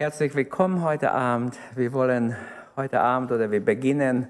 [0.00, 1.58] Herzlich willkommen heute Abend.
[1.74, 2.34] Wir wollen
[2.74, 4.28] heute Abend oder wir beginnen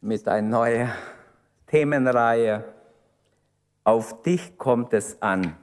[0.00, 0.88] mit einer neuen
[1.66, 2.64] Themenreihe.
[3.84, 5.54] Auf dich kommt es an.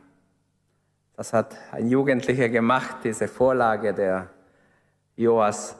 [1.17, 4.29] Das hat ein Jugendlicher gemacht, diese Vorlage der
[5.15, 5.75] Joas.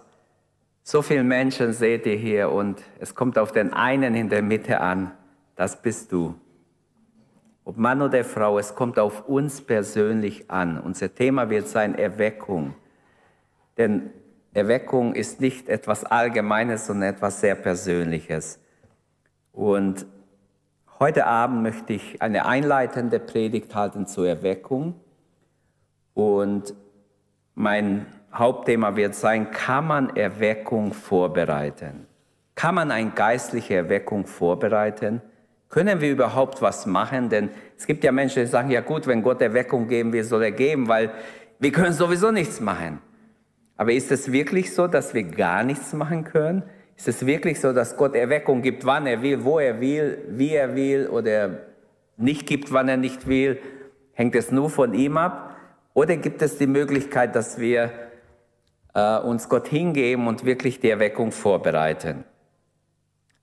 [0.81, 4.81] So viele Menschen seht ihr hier und es kommt auf den einen in der Mitte
[4.81, 5.11] an.
[5.55, 6.33] Das bist du.
[7.63, 10.79] Ob Mann oder Frau, es kommt auf uns persönlich an.
[10.79, 12.73] Unser Thema wird sein Erweckung.
[13.77, 14.11] Denn
[14.53, 18.59] Erweckung ist nicht etwas Allgemeines, sondern etwas sehr Persönliches.
[19.51, 20.05] Und
[20.99, 24.95] heute Abend möchte ich eine einleitende Predigt halten zur Erweckung.
[26.13, 26.73] Und
[27.53, 32.07] mein Hauptthema wird sein, kann man Erweckung vorbereiten?
[32.55, 35.21] Kann man eine geistliche Erweckung vorbereiten?
[35.67, 37.27] Können wir überhaupt was machen?
[37.27, 40.43] Denn es gibt ja Menschen, die sagen, ja gut, wenn Gott Erweckung geben will, soll
[40.43, 41.11] er geben, weil
[41.59, 42.99] wir können sowieso nichts machen.
[43.77, 46.63] Aber ist es wirklich so, dass wir gar nichts machen können?
[46.95, 50.51] Ist es wirklich so, dass Gott Erweckung gibt, wann er will, wo er will, wie
[50.51, 51.59] er will oder
[52.15, 53.59] nicht gibt, wann er nicht will?
[54.13, 55.57] Hängt es nur von ihm ab?
[55.93, 57.91] Oder gibt es die Möglichkeit, dass wir
[58.93, 62.23] äh, uns Gott hingeben und wirklich die Erweckung vorbereiten?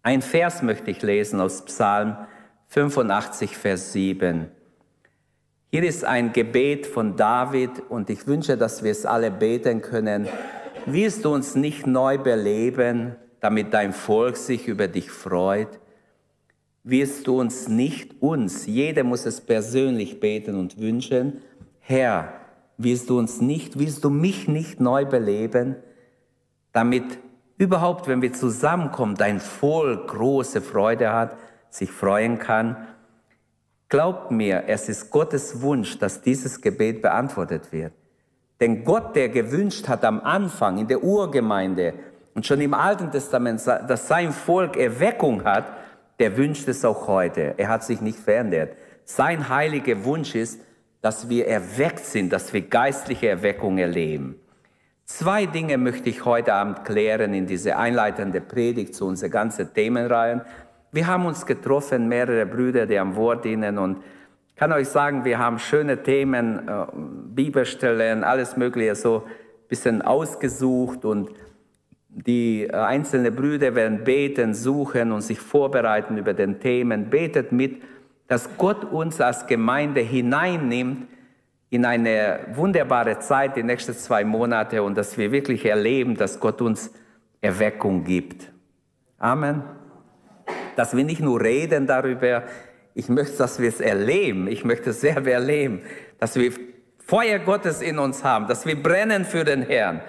[0.03, 2.17] Ein Vers möchte ich lesen aus Psalm
[2.69, 4.51] 85, Vers 7.
[5.75, 10.29] Hier ist ein Gebet von David und ich wünsche, dass wir es alle beten können.
[10.85, 15.81] Willst du uns nicht neu beleben, damit dein Volk sich über dich freut?
[16.85, 21.41] Willst du uns nicht uns, jeder muss es persönlich beten und wünschen,
[21.81, 22.35] Herr,
[22.77, 25.77] willst du uns nicht, willst du mich nicht neu beleben,
[26.73, 27.19] damit
[27.57, 31.35] überhaupt, wenn wir zusammenkommen, dein Volk große Freude hat,
[31.71, 32.77] sich freuen kann
[33.93, 37.93] Glaubt mir, es ist Gottes Wunsch, dass dieses Gebet beantwortet wird.
[38.59, 41.93] Denn Gott, der gewünscht hat am Anfang in der Urgemeinde
[42.35, 45.67] und schon im Alten Testament, dass sein Volk Erweckung hat,
[46.19, 47.53] der wünscht es auch heute.
[47.59, 48.77] Er hat sich nicht verändert.
[49.05, 50.59] Sein heiliger Wunsch ist,
[51.03, 54.41] dass wir erweckt sind, dass wir geistliche Erweckung erleben.
[55.05, 60.47] Zwei Dinge möchte ich heute Abend klären in diese einleitende Predigt zu unserer ganzen Themenreihe.
[60.95, 64.03] Wir haben uns getroffen, mehrere Brüder, die am Wort dienen und
[64.57, 66.85] kann euch sagen, wir haben schöne Themen, äh,
[67.35, 71.31] Bibelstellen, alles Mögliche so ein bisschen ausgesucht und
[72.11, 77.09] die äh, einzelnen Brüder werden beten, suchen und sich vorbereiten über den Themen.
[77.09, 77.83] Betet mit,
[78.29, 81.09] dass Gott uns als Gemeinde hineinnimmt
[81.71, 86.61] in eine wunderbare Zeit, die nächsten zwei Monate und dass wir wirklich erleben, dass Gott
[86.61, 86.93] uns
[87.41, 88.53] Erweckung gibt.
[89.19, 89.82] Amen
[90.77, 92.45] dass wir nicht nur reden darüber,
[92.95, 95.83] ich möchte, dass wir es erleben, ich möchte es selber erleben,
[96.19, 96.53] dass wir
[96.99, 100.01] Feuer Gottes in uns haben, dass wir brennen für den Herrn.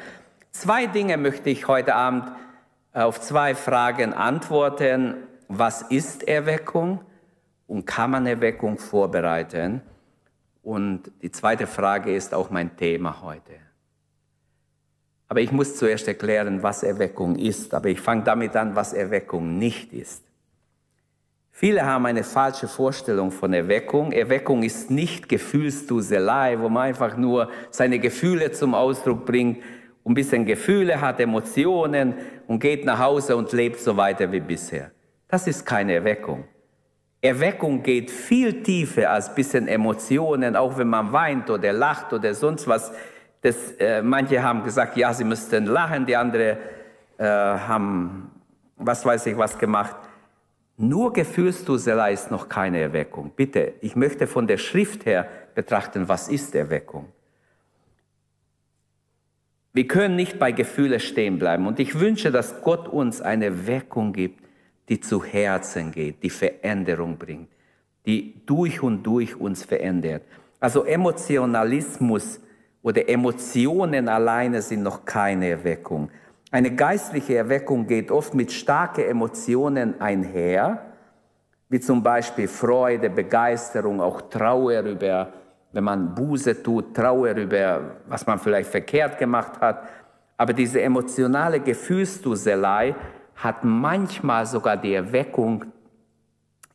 [0.51, 2.31] Zwei Dinge möchte ich heute Abend
[2.93, 5.15] auf zwei Fragen antworten.
[5.47, 7.01] Was ist Erweckung
[7.67, 9.81] und kann man Erweckung vorbereiten?
[10.61, 13.53] Und die zweite Frage ist auch mein Thema heute.
[15.27, 17.73] Aber ich muss zuerst erklären, was Erweckung ist.
[17.73, 20.23] Aber ich fange damit an, was Erweckung nicht ist.
[21.63, 24.11] Viele haben eine falsche Vorstellung von Erweckung.
[24.11, 29.63] Erweckung ist nicht Gefühlsduselei, wo man einfach nur seine Gefühle zum Ausdruck bringt,
[30.05, 32.15] ein bisschen Gefühle hat, Emotionen
[32.47, 34.91] und geht nach Hause und lebt so weiter wie bisher.
[35.29, 36.43] Das ist keine Erweckung.
[37.21, 42.33] Erweckung geht viel tiefer als ein bisschen Emotionen, auch wenn man weint oder lacht oder
[42.33, 42.91] sonst was.
[43.39, 46.57] Das, äh, manche haben gesagt, ja, sie müssten lachen, die anderen
[47.17, 48.31] äh, haben,
[48.75, 49.95] was weiß ich, was gemacht.
[50.77, 53.31] Nur Gefühlsduselei ist noch keine Erweckung.
[53.35, 57.05] Bitte, ich möchte von der Schrift her betrachten, was ist Erweckung.
[59.73, 61.67] Wir können nicht bei Gefühlen stehen bleiben.
[61.67, 64.43] Und ich wünsche, dass Gott uns eine Erweckung gibt,
[64.89, 67.49] die zu Herzen geht, die Veränderung bringt,
[68.05, 70.23] die durch und durch uns verändert.
[70.59, 72.39] Also Emotionalismus
[72.81, 76.09] oder Emotionen alleine sind noch keine Erweckung.
[76.53, 80.85] Eine geistliche Erweckung geht oft mit starken Emotionen einher,
[81.67, 85.33] wie zum Beispiel Freude, Begeisterung, auch Trauer über,
[85.71, 89.89] wenn man Buße tut, Trauer über, was man vielleicht verkehrt gemacht hat.
[90.37, 92.93] Aber diese emotionale Gefühlsduselei
[93.33, 95.65] hat manchmal sogar die Erweckung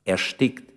[0.05, 0.73] erstickt,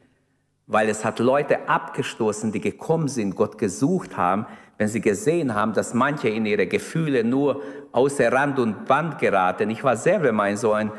[0.68, 4.45] weil es hat Leute abgestoßen, die gekommen sind, Gott gesucht haben,
[4.81, 7.62] wenn sie gesehen haben, dass manche in ihre Gefühle nur
[7.92, 9.69] außer Rand und Band geraten.
[9.69, 10.92] Ich war selber mal in so einer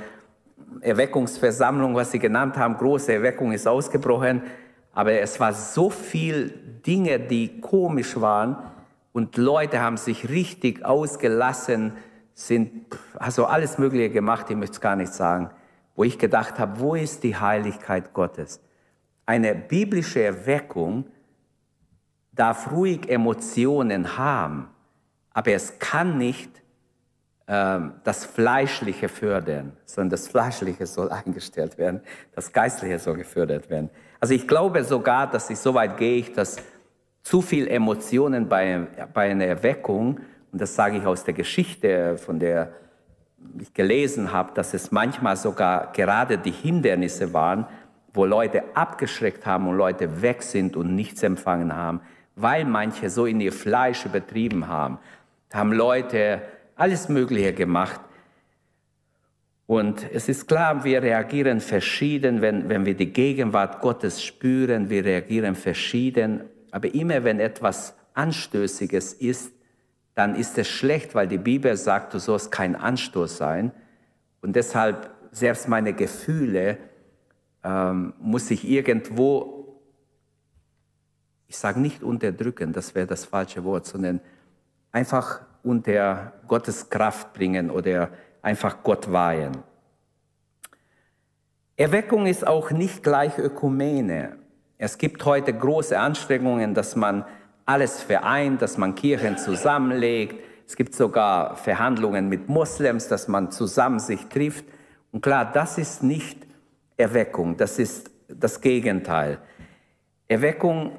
[0.82, 4.43] Erweckungsversammlung, was sie genannt haben, große Erweckung ist ausgebrochen,
[4.93, 6.50] aber es war so viel
[6.87, 8.56] Dinge, die komisch waren.
[9.12, 11.94] Und Leute haben sich richtig ausgelassen,
[12.35, 12.87] sind
[13.17, 15.50] also alles Mögliche gemacht, ich möchte es gar nicht sagen,
[15.96, 18.61] wo ich gedacht habe, wo ist die Heiligkeit Gottes?
[19.26, 21.06] Eine biblische Erweckung
[22.32, 24.69] darf ruhig Emotionen haben,
[25.32, 26.62] aber es kann nicht
[27.49, 32.00] ähm, das Fleischliche fördern, sondern das Fleischliche soll eingestellt werden,
[32.34, 33.90] das Geistliche soll gefördert werden.
[34.20, 36.56] Also ich glaube sogar, dass ich so weit gehe, dass
[37.23, 40.20] zu viel Emotionen bei, bei einer Erweckung,
[40.50, 42.73] und das sage ich aus der Geschichte, von der
[43.58, 47.67] ich gelesen habe, dass es manchmal sogar gerade die Hindernisse waren,
[48.14, 52.00] wo Leute abgeschreckt haben und Leute weg sind und nichts empfangen haben,
[52.37, 54.99] weil manche so in ihr Fleisch übertrieben haben.
[55.52, 56.43] Haben Leute
[56.76, 58.00] alles Mögliche gemacht.
[59.67, 65.05] Und es ist klar, wir reagieren verschieden, wenn, wenn wir die Gegenwart Gottes spüren, wir
[65.05, 66.43] reagieren verschieden.
[66.70, 69.52] Aber immer wenn etwas Anstößiges ist,
[70.14, 73.73] dann ist es schlecht, weil die Bibel sagt, du sollst kein Anstoß sein.
[74.43, 76.76] Und deshalb, selbst meine Gefühle,
[77.64, 79.62] ähm, muss ich irgendwo,
[81.52, 84.20] ich sage nicht unterdrücken, das wäre das falsche Wort, sondern
[84.90, 88.08] einfach unter Gottes Kraft bringen oder
[88.40, 89.58] einfach Gott weihen.
[91.76, 94.37] Erweckung ist auch nicht gleich Ökumene.
[94.78, 97.26] Es gibt heute große Anstrengungen, dass man
[97.66, 100.43] alles vereint, dass man Kirchen zusammenlegt.
[100.66, 104.64] Es gibt sogar Verhandlungen mit Moslems, dass man zusammen sich trifft.
[105.10, 106.46] Und klar, das ist nicht
[106.96, 109.37] Erweckung, das ist das Gegenteil.
[110.28, 110.93] Erweckung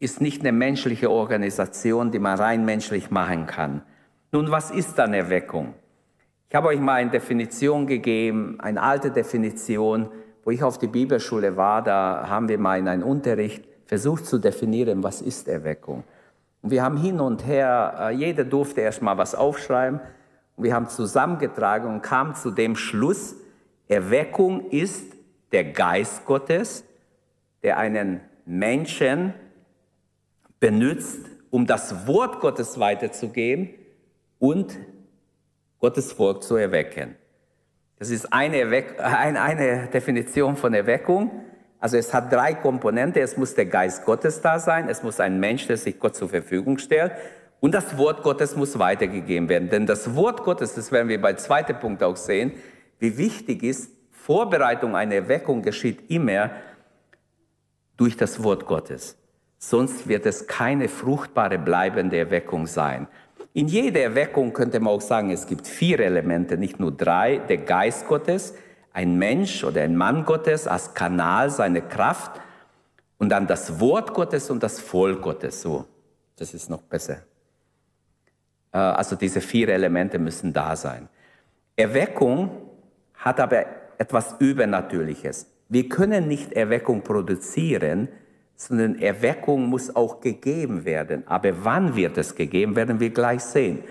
[0.00, 3.82] ist nicht eine menschliche Organisation, die man rein menschlich machen kann.
[4.30, 5.74] Nun, was ist dann Erweckung?
[6.48, 10.08] Ich habe euch mal eine Definition gegeben, eine alte Definition,
[10.44, 14.38] wo ich auf die Bibelschule war, da haben wir mal in einem Unterricht versucht zu
[14.38, 16.04] definieren, was ist Erweckung.
[16.62, 20.00] Und wir haben hin und her, äh, jeder durfte erst mal was aufschreiben.
[20.56, 23.36] Und wir haben zusammengetragen und kamen zu dem Schluss,
[23.86, 25.14] Erweckung ist
[25.52, 26.84] der Geist Gottes,
[27.62, 29.34] der einen Menschen
[30.60, 31.20] benutzt,
[31.50, 33.70] um das Wort Gottes weiterzugeben
[34.38, 34.76] und
[35.78, 37.16] Gottes Volk zu erwecken.
[37.98, 38.64] Das ist eine,
[38.98, 41.30] eine Definition von Erweckung.
[41.80, 43.22] Also es hat drei Komponenten.
[43.22, 46.28] Es muss der Geist Gottes da sein, es muss ein Mensch, der sich Gott zur
[46.28, 47.12] Verfügung stellt
[47.60, 49.68] und das Wort Gottes muss weitergegeben werden.
[49.68, 52.52] Denn das Wort Gottes, das werden wir bei zweiter Punkt auch sehen,
[52.98, 56.50] wie wichtig ist, Vorbereitung einer Erweckung geschieht immer
[57.96, 59.17] durch das Wort Gottes.
[59.58, 63.08] Sonst wird es keine fruchtbare, bleibende Erweckung sein.
[63.52, 67.38] In jeder Erweckung könnte man auch sagen, es gibt vier Elemente, nicht nur drei.
[67.38, 68.54] Der Geist Gottes,
[68.92, 72.40] ein Mensch oder ein Mann Gottes als Kanal seiner Kraft
[73.18, 75.60] und dann das Wort Gottes und das Volk Gottes.
[75.60, 75.86] So,
[76.36, 77.18] das ist noch besser.
[78.72, 81.08] Äh, also diese vier Elemente müssen da sein.
[81.74, 82.50] Erweckung
[83.14, 83.66] hat aber
[83.98, 85.46] etwas Übernatürliches.
[85.68, 88.08] Wir können nicht Erweckung produzieren,
[88.60, 91.22] sondern Erweckung muss auch gegeben werden.
[91.26, 93.84] Aber wann wird es gegeben, werden wir gleich sehen.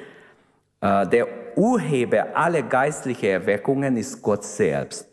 [0.82, 5.08] Äh, der Urheber aller geistlichen Erweckungen ist Gott selbst.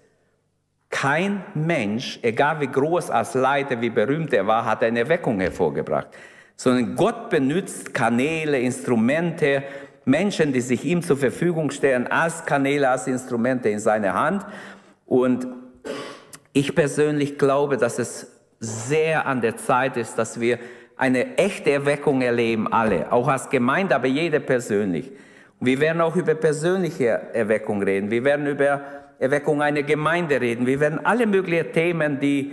[0.90, 6.08] Kein Mensch, egal wie groß als Leiter, wie berühmt er war, hat eine Erweckung hervorgebracht.
[6.56, 9.62] Sondern Gott benutzt Kanäle, Instrumente,
[10.04, 14.44] Menschen, die sich ihm zur Verfügung stellen, als Kanäle, als Instrumente in seiner Hand.
[15.06, 15.46] Und
[16.52, 20.58] ich persönlich glaube, dass es sehr an der Zeit ist, dass wir
[20.96, 25.10] eine echte Erweckung erleben, alle, auch als Gemeinde, aber jeder persönlich.
[25.60, 28.10] Wir werden auch über persönliche Erweckung reden.
[28.10, 28.80] Wir werden über
[29.18, 30.66] Erweckung einer Gemeinde reden.
[30.66, 32.52] Wir werden alle möglichen Themen, die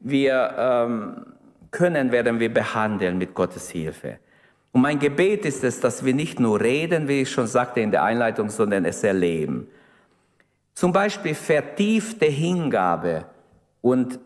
[0.00, 1.26] wir ähm,
[1.70, 4.18] können, werden wir behandeln mit Gottes Hilfe.
[4.72, 7.90] Und mein Gebet ist es, dass wir nicht nur reden, wie ich schon sagte in
[7.90, 9.68] der Einleitung, sondern es erleben.
[10.74, 13.26] Zum Beispiel vertiefte Hingabe
[13.82, 14.18] und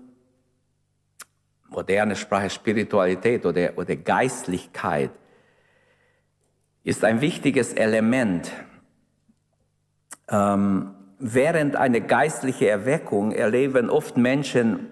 [1.69, 5.11] moderne Sprache Spiritualität oder, oder Geistlichkeit
[6.85, 8.53] ist ein wichtiges Element.
[10.29, 14.91] Ähm, während einer geistlichen Erweckung erleben oft Menschen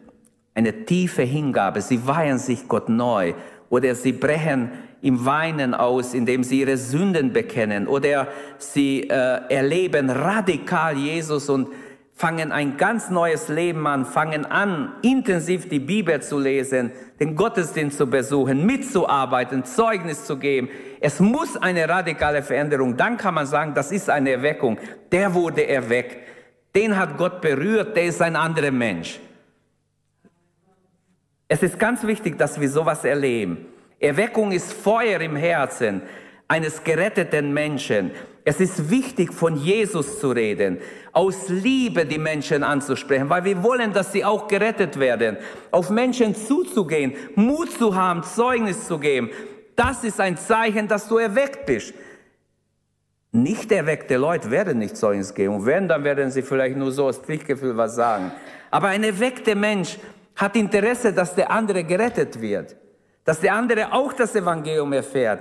[0.54, 1.80] eine tiefe Hingabe.
[1.80, 3.34] Sie weihen sich Gott neu
[3.68, 4.70] oder sie brechen
[5.02, 8.28] im Weinen aus, indem sie ihre Sünden bekennen oder
[8.58, 11.68] sie äh, erleben radikal Jesus und
[12.14, 17.98] fangen ein ganz neues Leben an, fangen an, intensiv die Bibel zu lesen, den Gottesdienst
[17.98, 20.68] zu besuchen, mitzuarbeiten, Zeugnis zu geben.
[21.00, 22.96] Es muss eine radikale Veränderung.
[22.96, 24.78] Dann kann man sagen, das ist eine Erweckung.
[25.10, 26.16] Der wurde erweckt.
[26.74, 29.20] Den hat Gott berührt, der ist ein anderer Mensch.
[31.48, 33.66] Es ist ganz wichtig, dass wir sowas erleben.
[33.98, 36.02] Erweckung ist Feuer im Herzen.
[36.48, 38.10] eines geretteten Menschen.
[38.46, 40.78] Es ist wichtig, von Jesus zu reden,
[41.12, 45.38] aus Liebe die Menschen anzusprechen, weil wir wollen, dass sie auch gerettet werden.
[45.70, 49.30] Auf Menschen zuzugehen, Mut zu haben, Zeugnis zu geben,
[49.76, 51.94] das ist ein Zeichen, dass du erweckt bist.
[53.32, 55.56] Nicht erweckte Leute werden nicht Zeugnis geben.
[55.56, 58.30] Und wenn, dann werden sie vielleicht nur so aus Pflichtgefühl was sagen.
[58.70, 59.98] Aber ein erweckter Mensch
[60.36, 62.76] hat Interesse, dass der andere gerettet wird.
[63.24, 65.40] Dass der andere auch das Evangelium erfährt.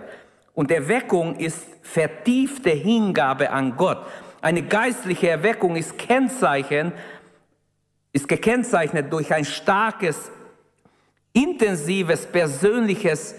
[0.54, 4.06] Und Erweckung ist vertiefte Hingabe an Gott.
[4.42, 6.92] Eine geistliche Erweckung ist Kennzeichen,
[8.12, 10.32] ist gekennzeichnet durch ein starkes,
[11.34, 13.36] intensives, persönliches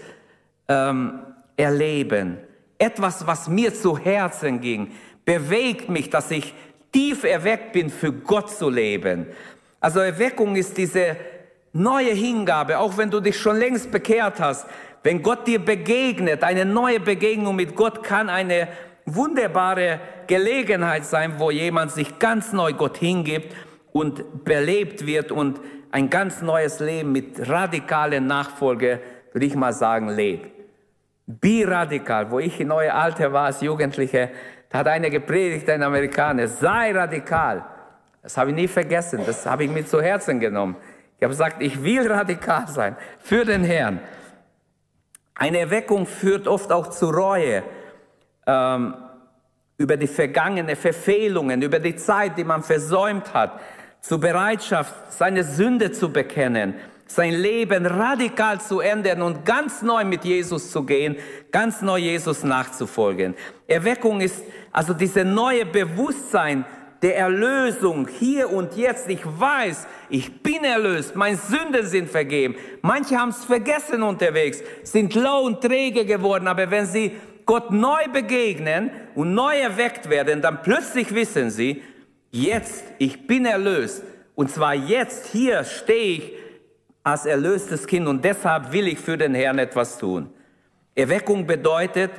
[0.67, 1.21] ähm,
[1.55, 2.39] Erleben
[2.77, 4.91] etwas, was mir zu Herzen ging,
[5.23, 6.53] bewegt mich, dass ich
[6.91, 9.27] tief erweckt bin, für Gott zu leben.
[9.79, 11.15] Also Erweckung ist diese
[11.73, 14.65] neue Hingabe, auch wenn du dich schon längst bekehrt hast.
[15.05, 18.67] Wenn Gott dir begegnet, eine neue Begegnung mit Gott kann eine
[19.05, 23.55] wunderbare Gelegenheit sein, wo jemand sich ganz neu Gott hingibt
[23.93, 25.59] und belebt wird und
[25.91, 28.99] ein ganz neues Leben mit radikalen Nachfolge,
[29.31, 30.49] würde ich mal sagen, lebt.
[31.27, 32.31] Be radikal.
[32.31, 34.31] Wo ich in Neue Alte war als Jugendliche,
[34.71, 37.63] da hat einer gepredigt, ein Amerikaner, sei radikal.
[38.23, 40.75] Das habe ich nie vergessen, das habe ich mir zu Herzen genommen.
[41.19, 43.99] Ich habe gesagt, ich will radikal sein für den Herrn.
[45.35, 47.63] Eine Erweckung führt oft auch zu Reue
[48.47, 48.93] ähm,
[49.77, 53.59] über die vergangenen Verfehlungen, über die Zeit, die man versäumt hat,
[54.01, 56.75] zur Bereitschaft, seine Sünde zu bekennen
[57.07, 61.17] sein Leben radikal zu ändern und ganz neu mit Jesus zu gehen,
[61.51, 63.35] ganz neu Jesus nachzufolgen.
[63.67, 66.65] Erweckung ist also diese neue Bewusstsein
[67.05, 69.07] der Erlösung hier und jetzt.
[69.09, 72.55] Ich weiß, ich bin erlöst, meine Sünden sind vergeben.
[72.81, 77.11] Manche haben es vergessen unterwegs, sind lau und träge geworden, aber wenn sie
[77.45, 81.83] Gott neu begegnen und neu erweckt werden, dann plötzlich wissen sie,
[82.31, 84.01] jetzt, ich bin erlöst.
[84.33, 86.33] Und zwar jetzt, hier stehe ich
[87.03, 90.31] als erlöstes Kind und deshalb will ich für den Herrn etwas tun.
[90.95, 92.09] Erweckung bedeutet,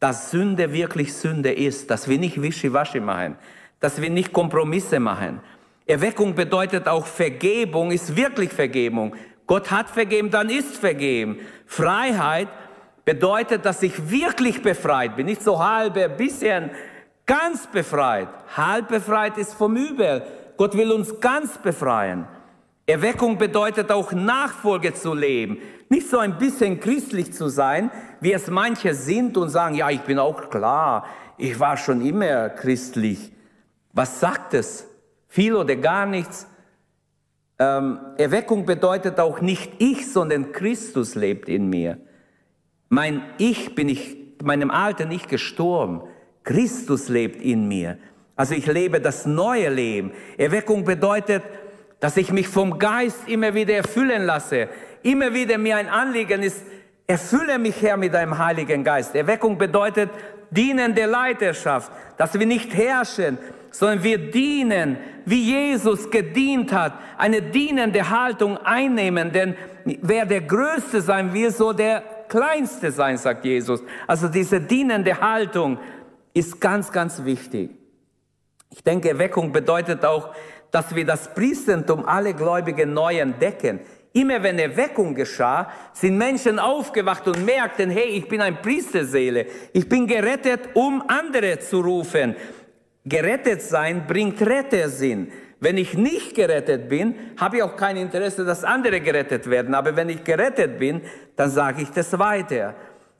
[0.00, 3.36] dass Sünde wirklich Sünde ist, dass wir nicht Wischiwaschi machen,
[3.80, 5.40] dass wir nicht Kompromisse machen.
[5.86, 9.14] Erweckung bedeutet auch Vergebung ist wirklich Vergebung.
[9.46, 11.38] Gott hat vergeben, dann ist vergeben.
[11.64, 12.48] Freiheit
[13.04, 16.70] bedeutet, dass ich wirklich befreit bin, nicht so halbe, bisschen,
[17.24, 18.28] ganz befreit.
[18.54, 20.22] Halb befreit ist vom Übel.
[20.58, 22.26] Gott will uns ganz befreien.
[22.86, 25.58] Erweckung bedeutet auch Nachfolge zu leben.
[25.88, 30.00] Nicht so ein bisschen christlich zu sein, wie es manche sind und sagen, ja, ich
[30.00, 31.06] bin auch klar,
[31.38, 33.32] ich war schon immer christlich.
[33.98, 34.86] Was sagt es?
[35.26, 36.46] Viel oder gar nichts?
[37.58, 41.98] Ähm, Erweckung bedeutet auch nicht ich, sondern Christus lebt in mir.
[42.88, 46.02] Mein Ich bin ich meinem Alter nicht gestorben.
[46.44, 47.98] Christus lebt in mir.
[48.36, 50.12] Also ich lebe das neue Leben.
[50.36, 51.42] Erweckung bedeutet,
[51.98, 54.68] dass ich mich vom Geist immer wieder erfüllen lasse.
[55.02, 56.62] Immer wieder mir ein Anliegen ist,
[57.04, 59.16] erfülle mich Herr mit deinem Heiligen Geist.
[59.16, 60.10] Erweckung bedeutet
[60.52, 63.38] dienende Leiterschaft, dass wir nicht herrschen,
[63.70, 71.00] sondern wir dienen, wie Jesus gedient hat, eine dienende Haltung einnehmen, denn wer der Größte
[71.00, 73.82] sein will, so der Kleinste sein, sagt Jesus.
[74.06, 75.78] Also diese dienende Haltung
[76.34, 77.70] ist ganz, ganz wichtig.
[78.70, 80.34] Ich denke, Erweckung bedeutet auch,
[80.70, 83.80] dass wir das Priestertum alle Gläubigen neu entdecken.
[84.12, 89.46] Immer wenn Erweckung geschah, sind Menschen aufgewacht und merkten, hey, ich bin ein Priesterseele.
[89.72, 92.34] Ich bin gerettet, um andere zu rufen.
[93.08, 95.32] Gerettet sein bringt Rettersinn.
[95.60, 99.74] Wenn ich nicht gerettet bin, habe ich auch kein Interesse, dass andere gerettet werden.
[99.74, 101.00] Aber wenn ich gerettet bin,
[101.34, 102.74] dann sage ich das weiter.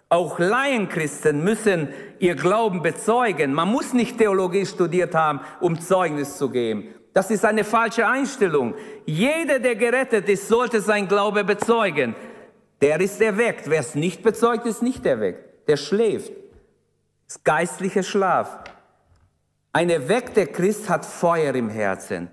[0.09, 3.53] Auch Laienchristen müssen ihr Glauben bezeugen.
[3.53, 6.95] Man muss nicht Theologie studiert haben, um Zeugnis zu geben.
[7.13, 8.75] Das ist eine falsche Einstellung.
[9.05, 12.15] Jeder, der gerettet ist, sollte sein Glaube bezeugen.
[12.81, 13.69] Der ist erweckt.
[13.69, 15.69] Wer es nicht bezeugt, ist nicht erweckt.
[15.69, 16.31] Der schläft.
[17.27, 18.59] Das ist geistlicher Schlaf.
[19.79, 22.29] Ein erweckter Christ hat Feuer im Herzen.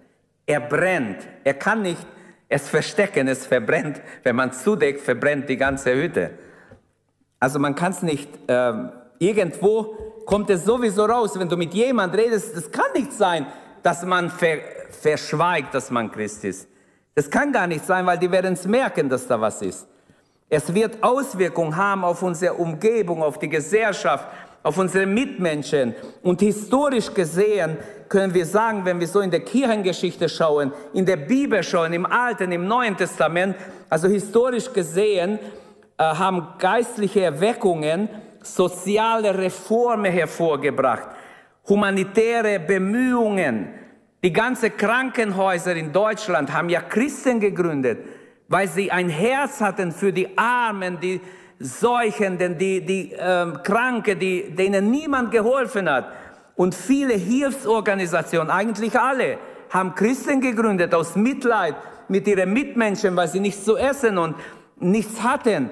[0.48, 1.20] Er brennt.
[1.44, 2.04] Er kann nicht
[2.50, 3.28] es verstecken.
[3.28, 4.02] Es verbrennt.
[4.24, 6.32] Wenn man zudeckt, verbrennt die ganze Hütte.
[7.40, 8.74] Also man kann es nicht, äh,
[9.20, 13.46] irgendwo kommt es sowieso raus, wenn du mit jemand redest, das kann nicht sein,
[13.84, 14.58] dass man ver
[14.90, 16.68] verschweigt, dass man Christ ist.
[17.14, 19.88] Das kann gar nicht sein, weil die werden es merken, dass da was ist.
[20.50, 24.28] Es wird Auswirkungen haben auf unsere Umgebung, auf die Gesellschaft,
[24.66, 25.94] auf unsere Mitmenschen.
[26.24, 27.78] Und historisch gesehen
[28.10, 32.08] können wir sagen, wenn wir so in der Kirchengeschichte schauen, in der Bibel schauen, im
[32.08, 33.56] Alten, im Neuen Testament,
[33.92, 35.38] also historisch gesehen,
[36.00, 38.10] äh, haben geistliche Erweckungen
[38.42, 41.10] soziale Reformen hervorgebracht,
[41.70, 43.68] humanitäre Bemühungen.
[44.24, 48.00] Die ganzen Krankenhäuser in Deutschland haben ja Christen gegründet,
[48.48, 51.22] weil sie ein Herz hatten für die Armen, die
[51.60, 56.06] Seuchenden, die, die äh, Kranke, die, denen niemand geholfen hat.
[56.56, 59.38] Und viele Hilfsorganisationen, eigentlich alle,
[59.70, 61.76] haben Christen gegründet aus Mitleid
[62.08, 64.36] mit ihren Mitmenschen, weil sie nichts zu essen und
[64.80, 65.70] nichts hatten.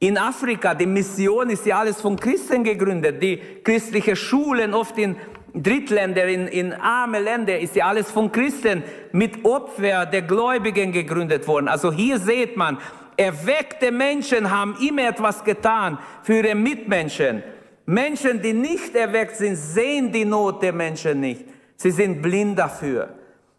[0.00, 3.22] In Afrika, die Mission ist ja alles von Christen gegründet.
[3.22, 5.16] Die christliche Schulen, oft in
[5.54, 11.48] Drittländer, in, in arme Länder, ist ja alles von Christen mit Opfer der Gläubigen gegründet
[11.48, 11.68] worden.
[11.68, 12.78] Also hier sieht man,
[13.18, 17.42] erweckte Menschen haben immer etwas getan für ihre Mitmenschen.
[17.84, 21.44] Menschen, die nicht erweckt sind, sehen die Not der Menschen nicht.
[21.76, 23.08] Sie sind blind dafür.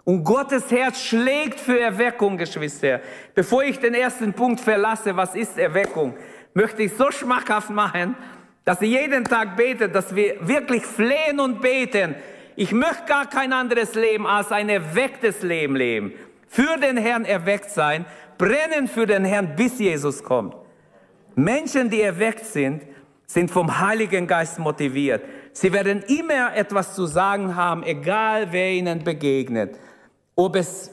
[0.05, 3.01] Und Gottes Herz schlägt für Erweckung, Geschwister.
[3.35, 6.15] Bevor ich den ersten Punkt verlasse, was ist Erweckung,
[6.53, 8.15] möchte ich so schmackhaft machen,
[8.65, 12.15] dass ihr jeden Tag betet, dass wir wirklich flehen und beten.
[12.55, 16.13] Ich möchte gar kein anderes Leben als ein erwecktes Leben leben.
[16.47, 18.05] Für den Herrn erweckt sein,
[18.39, 20.55] brennen für den Herrn, bis Jesus kommt.
[21.35, 22.81] Menschen, die erweckt sind,
[23.27, 25.23] sind vom Heiligen Geist motiviert.
[25.53, 29.77] Sie werden immer etwas zu sagen haben, egal wer ihnen begegnet.
[30.35, 30.89] Ob es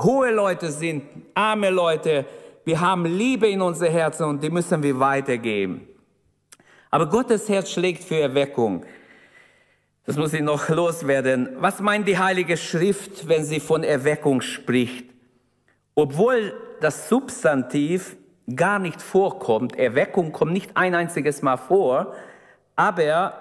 [0.00, 1.04] hohe Leute sind,
[1.34, 2.24] arme Leute,
[2.64, 5.86] wir haben Liebe in unser Herzen und die müssen wir weitergeben.
[6.90, 8.84] Aber Gottes Herz schlägt für Erweckung.
[10.04, 11.50] Das muss ich noch loswerden.
[11.58, 15.04] Was meint die Heilige Schrift, wenn sie von Erweckung spricht?
[15.94, 18.16] Obwohl das Substantiv
[18.54, 22.14] gar nicht vorkommt, Erweckung kommt nicht ein einziges Mal vor,
[22.76, 23.34] aber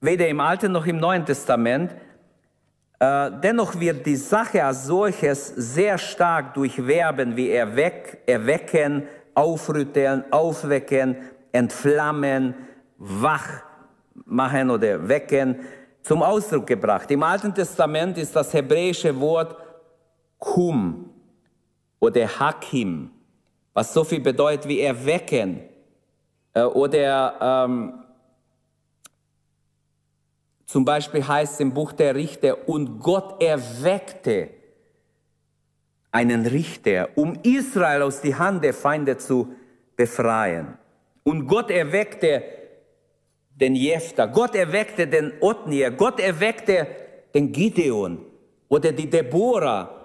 [0.00, 1.94] weder im Alten noch im Neuen Testament,
[2.98, 10.24] äh, dennoch wird die Sache als solches sehr stark durch Verben wie erweck, erwecken, aufrütteln,
[10.30, 11.16] aufwecken,
[11.52, 12.54] entflammen,
[12.96, 13.48] wach
[14.26, 15.60] machen oder wecken
[16.02, 17.10] zum Ausdruck gebracht.
[17.10, 19.56] Im Alten Testament ist das hebräische Wort
[20.38, 21.09] kum
[22.00, 23.10] oder hakim,
[23.72, 25.60] was so viel bedeutet wie erwecken
[26.54, 28.00] äh, oder ähm,
[30.66, 34.50] zum Beispiel heißt es im Buch der Richter, und Gott erweckte
[36.12, 39.52] einen Richter, um Israel aus die Hand der Feinde zu
[39.96, 40.78] befreien.
[41.24, 42.44] Und Gott erweckte
[43.50, 46.86] den Jephtha, Gott erweckte den Othniel, Gott erweckte
[47.34, 48.24] den Gideon
[48.68, 49.99] oder die Deborah.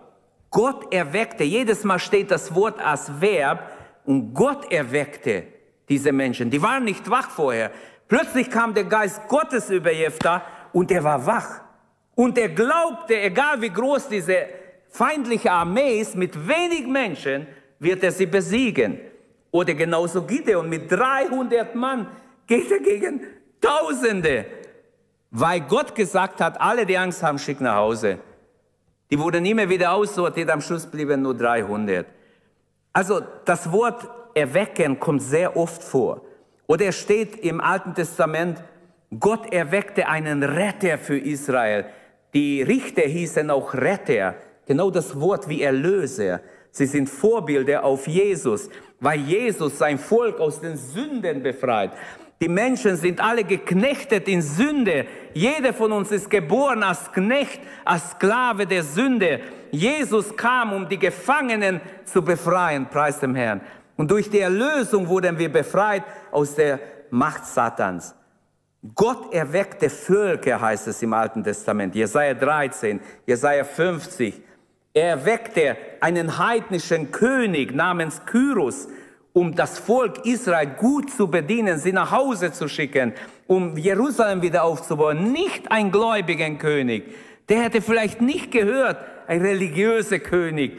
[0.56, 3.60] Gott erweckte, jedes Mal steht das Wort als Verb
[4.06, 5.44] und Gott erweckte
[5.90, 6.50] diese Menschen.
[6.50, 7.72] Die waren nicht wach vorher.
[8.08, 11.60] Plötzlich kam der Geist Gottes über Jephtha und er war wach.
[12.16, 14.46] Und er glaubte, egal wie groß diese
[14.88, 17.48] feindliche Armee ist, mit wenig Menschen
[17.80, 18.98] wird er sie besiegen.
[19.52, 22.08] Oder genauso Gideon, mit 300 Mann
[22.48, 23.20] geht er gegen
[23.60, 24.46] Tausende.
[25.32, 28.20] Weil Gott gesagt hat, alle, die Angst haben, schick nach Hause.
[29.12, 32.08] Die wurden immer wieder aussortiert, am Schluss blieben nur 300.
[32.94, 36.22] Also das Wort erwecken kommt sehr oft vor.
[36.68, 38.64] Oder es steht im Alten Testament,
[39.20, 41.86] Gott erweckte einen Retter für Israel.
[42.34, 46.42] Die Richter hießen auch Retter, genau das Wort wie Erlöser.
[46.72, 51.92] Sie sind Vorbilder auf Jesus, weil Jesus sein Volk aus den Sünden befreit.
[52.42, 55.06] Die Menschen sind alle geknechtet in Sünde.
[55.34, 59.40] Jeder von uns ist geboren als Knecht, als Sklave der Sünde.
[59.72, 63.62] Jesus kam, um die Gefangenen zu befreien, preis dem Herrn.
[63.96, 68.14] Und durch die Erlösung wurden wir befreit aus der Macht Satans.
[68.94, 74.42] Gott erweckte Völker, heißt es im Alten Testament, Jesaja 13, Jesaja 50.
[74.94, 78.88] Er erweckte einen heidnischen König namens Kyros,
[79.36, 83.12] um das Volk Israel gut zu bedienen, sie nach Hause zu schicken,
[83.48, 85.34] um Jerusalem wieder aufzubauen.
[85.34, 87.14] Nicht ein gläubigen König.
[87.50, 90.78] Der hätte vielleicht nicht gehört, ein religiöser König.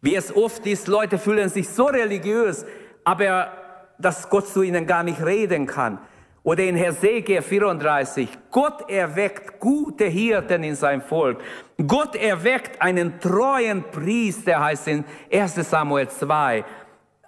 [0.00, 2.66] Wie es oft ist, Leute fühlen sich so religiös,
[3.04, 3.52] aber
[3.98, 6.00] dass Gott zu ihnen gar nicht reden kann.
[6.42, 11.38] Oder in Hesekiel 34, Gott erweckt gute Hirten in sein Volk.
[11.86, 16.64] Gott erweckt einen treuen Priester, heißt in 1 Samuel 2,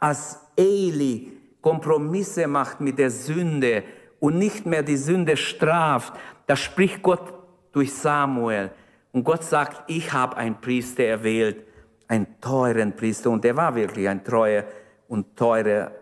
[0.03, 3.85] als Eli Kompromisse macht mit der Sünde
[4.19, 6.12] und nicht mehr die Sünde straft.
[6.47, 7.33] Da spricht Gott
[7.71, 8.71] durch Samuel.
[9.12, 11.65] Und Gott sagt, ich habe einen Priester erwählt,
[12.09, 13.31] einen teuren Priester.
[13.31, 14.65] Und er war wirklich ein treuer
[15.07, 15.93] und teurer,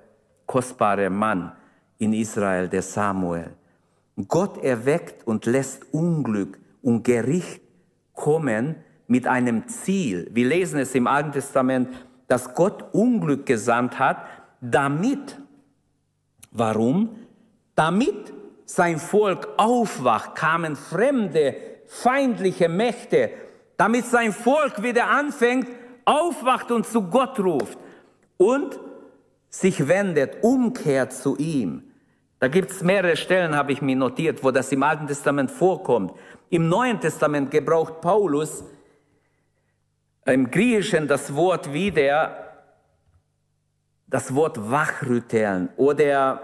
[0.46, 1.52] kostbarer Mann
[1.98, 3.50] in Israel, der Samuel.
[4.28, 7.60] Gott erweckt und lässt Unglück und Gericht
[8.14, 8.76] kommen
[9.08, 10.30] mit einem Ziel.
[10.32, 11.88] Wir lesen es im Alten Testament,
[12.30, 14.18] dass Gott Unglück gesandt hat,
[14.60, 15.36] damit,
[16.50, 17.16] warum?
[17.80, 18.34] damit
[18.66, 23.30] sein Volk aufwacht, kamen fremde, feindliche Mächte,
[23.78, 25.66] damit sein Volk wieder anfängt,
[26.04, 27.78] aufwacht und zu Gott ruft
[28.36, 28.78] und
[29.48, 31.84] sich wendet, umkehrt zu ihm.
[32.38, 36.12] Da gibt es mehrere Stellen, habe ich mir notiert, wo das im Alten Testament vorkommt.
[36.50, 38.62] Im Neuen Testament gebraucht Paulus
[40.30, 42.36] im Griechischen das Wort wieder,
[44.06, 46.40] das Wort wachrütteln oder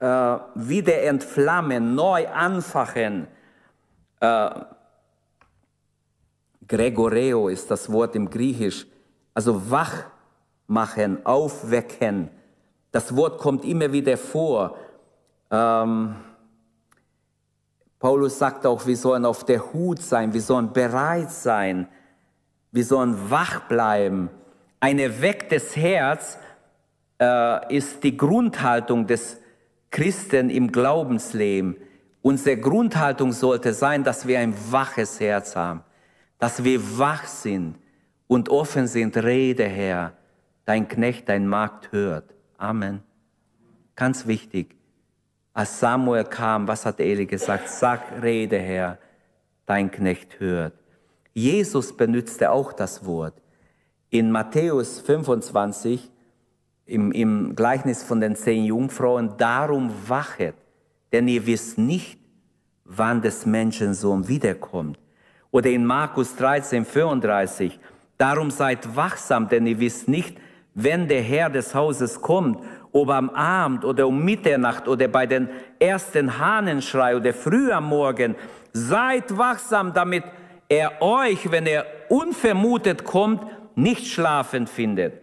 [0.00, 0.06] äh,
[0.54, 3.26] wieder entflammen, neu anfachen.
[4.20, 4.50] Äh,
[6.66, 8.86] Gregoreo ist das Wort im Griechisch,
[9.34, 10.04] also wach
[10.66, 12.30] machen, aufwecken.
[12.90, 14.76] Das Wort kommt immer wieder vor.
[15.50, 16.16] Ähm,
[17.98, 21.88] Paulus sagt auch, wir sollen auf der Hut sein, wir sollen bereit sein,
[22.74, 24.28] wir sollen wach bleiben.
[24.80, 26.38] Ein erwecktes Herz
[27.20, 29.40] äh, ist die Grundhaltung des
[29.92, 31.76] Christen im Glaubensleben.
[32.20, 35.84] Unsere Grundhaltung sollte sein, dass wir ein waches Herz haben,
[36.40, 37.76] dass wir wach sind
[38.26, 39.16] und offen sind.
[39.18, 40.14] Rede, Herr,
[40.64, 42.34] dein Knecht, dein Magd hört.
[42.58, 43.04] Amen.
[43.94, 44.74] Ganz wichtig.
[45.52, 47.68] Als Samuel kam, was hat Eli gesagt?
[47.68, 48.98] Sag, rede, Herr,
[49.64, 50.72] dein Knecht hört.
[51.34, 53.34] Jesus benutzte auch das Wort.
[54.10, 56.10] In Matthäus 25,
[56.86, 60.54] im, im Gleichnis von den zehn Jungfrauen, darum wachet,
[61.12, 62.20] denn ihr wisst nicht,
[62.84, 64.98] wann des Menschensohn wiederkommt.
[65.50, 67.80] Oder in Markus 13, 34,
[68.16, 70.38] darum seid wachsam, denn ihr wisst nicht,
[70.74, 75.48] wenn der Herr des Hauses kommt, ob am Abend oder um Mitternacht oder bei den
[75.80, 78.36] ersten Hahnenschrei oder früh am Morgen,
[78.72, 80.24] seid wachsam, damit
[80.68, 85.20] er euch, wenn er unvermutet kommt, nicht schlafen findet.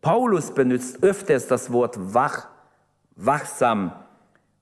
[0.00, 2.48] Paulus benutzt öfters das Wort wach,
[3.16, 3.92] wachsam.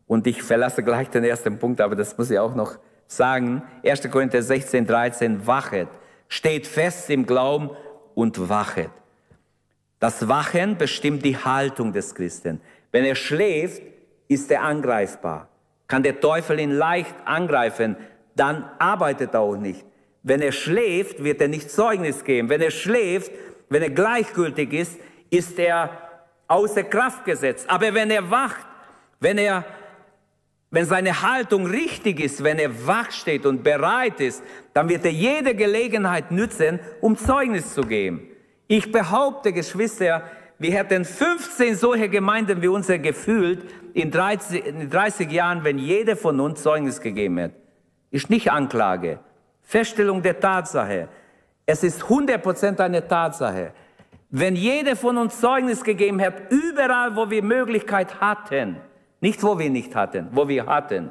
[0.07, 3.63] Und ich verlasse gleich den ersten Punkt, aber das muss ich auch noch sagen.
[3.85, 4.11] 1.
[4.11, 5.89] Korinther 16, 13, wachet,
[6.29, 7.71] steht fest im Glauben
[8.15, 8.91] und wachet.
[9.99, 12.61] Das Wachen bestimmt die Haltung des Christen.
[12.93, 13.83] Wenn er schläft,
[14.29, 15.49] ist er angreifbar.
[15.89, 17.97] Kann der Teufel ihn leicht angreifen,
[18.35, 19.85] dann arbeitet er auch nicht.
[20.27, 22.49] Wenn er schläft, wird er nicht Zeugnis geben.
[22.49, 23.31] Wenn er schläft,
[23.69, 24.99] wenn er gleichgültig ist,
[25.31, 25.89] ist er
[26.49, 27.71] außer Kraft gesetzt.
[27.71, 28.67] Aber wenn er wacht,
[29.21, 29.65] wenn er,
[30.73, 34.43] wenn seine Haltung richtig ist, wenn er wach steht und bereit ist,
[34.75, 38.27] dann wird er jede Gelegenheit nützen, um Zeugnis zu geben.
[38.67, 40.25] Ich behaupte, Geschwister,
[40.59, 43.63] wir hätten 15 solche Gemeinden wie unsere gefühlt
[43.95, 47.55] in 30, in 30 Jahren, wenn jeder von uns Zeugnis gegeben hätte.
[48.11, 49.21] Ist nicht Anklage.
[49.67, 51.09] Feststellung der Tatsache.
[51.67, 53.73] Es ist 100% eine Tatsache.
[54.31, 58.77] Wenn jeder von uns Zeugnis gegeben hat, überall, wo wir Möglichkeit hatten,
[59.21, 61.11] nicht wo wir nicht hatten, wo wir hatten,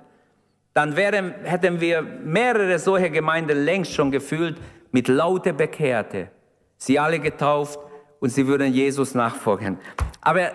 [0.73, 4.57] dann wären, hätten wir mehrere solche Gemeinden längst schon gefühlt
[4.91, 6.29] mit lauter Bekehrte.
[6.77, 7.79] Sie alle getauft
[8.21, 9.79] und sie würden Jesus nachfolgen.
[10.21, 10.51] Aber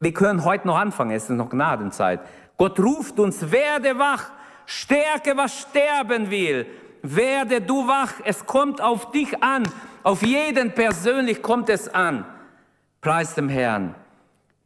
[0.00, 2.20] wir können heute noch anfangen, es ist noch Gnadenzeit.
[2.56, 4.30] Gott ruft uns, werde wach,
[4.64, 6.66] stärke, was sterben will
[7.14, 9.64] werde du wach, es kommt auf dich an,
[10.02, 12.24] auf jeden persönlich kommt es an.
[13.00, 13.94] Preis dem Herrn.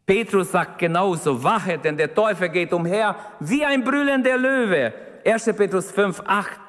[0.06, 4.92] Petrus sagt genauso, wache, denn der Teufel geht umher wie ein brüllender Löwe.
[5.24, 5.44] 1.
[5.56, 6.60] Petrus 5, 8.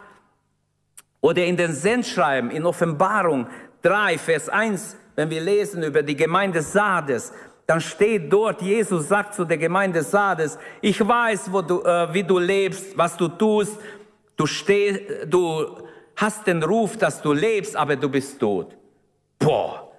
[1.21, 3.47] Oder in den Sendschreiben, in Offenbarung
[3.81, 7.33] 3, Vers 1, wenn wir lesen über die Gemeinde Sardes,
[7.67, 12.37] dann steht dort, Jesus sagt zu der Gemeinde Sardes, ich weiß, du, äh, wie du
[12.37, 13.77] lebst, was du tust,
[14.41, 15.83] Du, steh, du
[16.15, 18.75] hast den Ruf, dass du lebst, aber du bist tot.
[19.37, 19.91] Boah.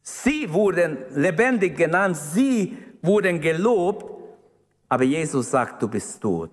[0.00, 4.06] Sie wurden lebendig genannt, sie wurden gelobt,
[4.88, 6.52] aber Jesus sagt, du bist tot.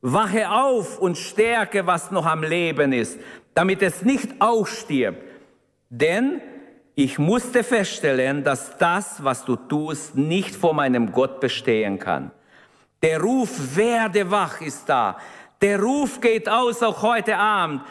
[0.00, 3.20] Wache auf und stärke, was noch am Leben ist,
[3.54, 5.22] damit es nicht ausstirbt.
[5.88, 6.40] Denn
[6.96, 12.32] ich musste feststellen, dass das, was du tust, nicht vor meinem Gott bestehen kann.
[13.02, 15.18] Der Ruf, werde wach, ist da.
[15.60, 17.82] Der Ruf geht aus auch heute Abend.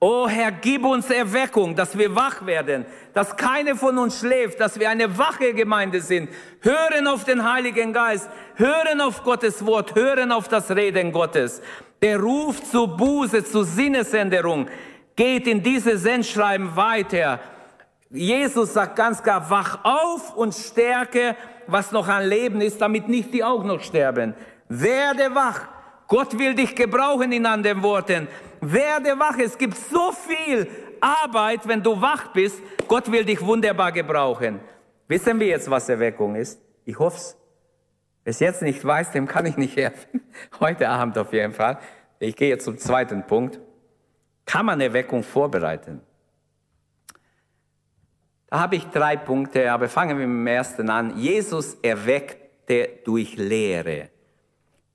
[0.00, 4.78] Oh Herr, gib uns Erweckung, dass wir wach werden, dass keine von uns schläft, dass
[4.78, 6.30] wir eine wache Gemeinde sind.
[6.60, 11.60] Hören auf den Heiligen Geist, hören auf Gottes Wort, hören auf das Reden Gottes.
[12.02, 14.68] Der Ruf zur Buße, zur Sinnesänderung
[15.14, 17.38] geht in diese Sendschreiben weiter.
[18.10, 23.32] Jesus sagt ganz klar, wach auf und stärke, was noch an Leben ist, damit nicht
[23.32, 24.34] die auch noch sterben.
[24.68, 25.68] Werde wach.
[26.08, 28.28] Gott will dich gebrauchen in anderen Worten.
[28.60, 29.38] Werde wach.
[29.38, 30.68] Es gibt so viel
[31.00, 32.62] Arbeit, wenn du wach bist.
[32.88, 34.60] Gott will dich wunderbar gebrauchen.
[35.08, 36.60] Wissen wir jetzt, was Erweckung ist?
[36.84, 37.36] Ich hoffe es.
[38.24, 40.22] Wer es jetzt nicht weiß, dem kann ich nicht helfen.
[40.60, 41.78] Heute Abend auf jeden Fall.
[42.18, 43.60] Ich gehe jetzt zum zweiten Punkt.
[44.46, 46.00] Kann man Erweckung vorbereiten?
[48.48, 51.18] Da habe ich drei Punkte, aber fangen wir mit dem ersten an.
[51.18, 54.10] Jesus erweckte durch Lehre.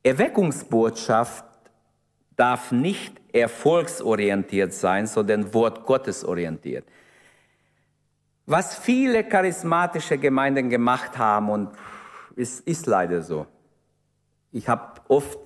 [0.04, 1.46] Erweckungsbotschaft
[2.36, 6.86] darf nicht erfolgsorientiert sein, sondern Wort Gottes orientiert.
[8.46, 11.70] Was viele charismatische Gemeinden gemacht haben, und
[12.36, 13.46] es ist leider so,
[14.52, 15.38] ich habe oft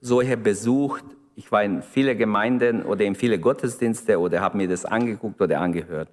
[0.00, 1.04] solche besucht,
[1.36, 5.60] ich war in viele Gemeinden oder in viele Gottesdienste oder habe mir das angeguckt oder
[5.60, 6.08] angehört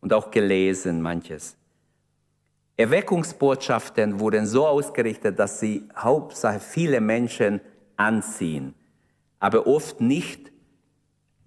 [0.00, 1.56] und auch gelesen manches.
[2.76, 7.60] Erweckungsbotschaften wurden so ausgerichtet, dass sie Hauptsache viele Menschen
[7.96, 8.74] anziehen,
[9.38, 10.52] aber oft nicht.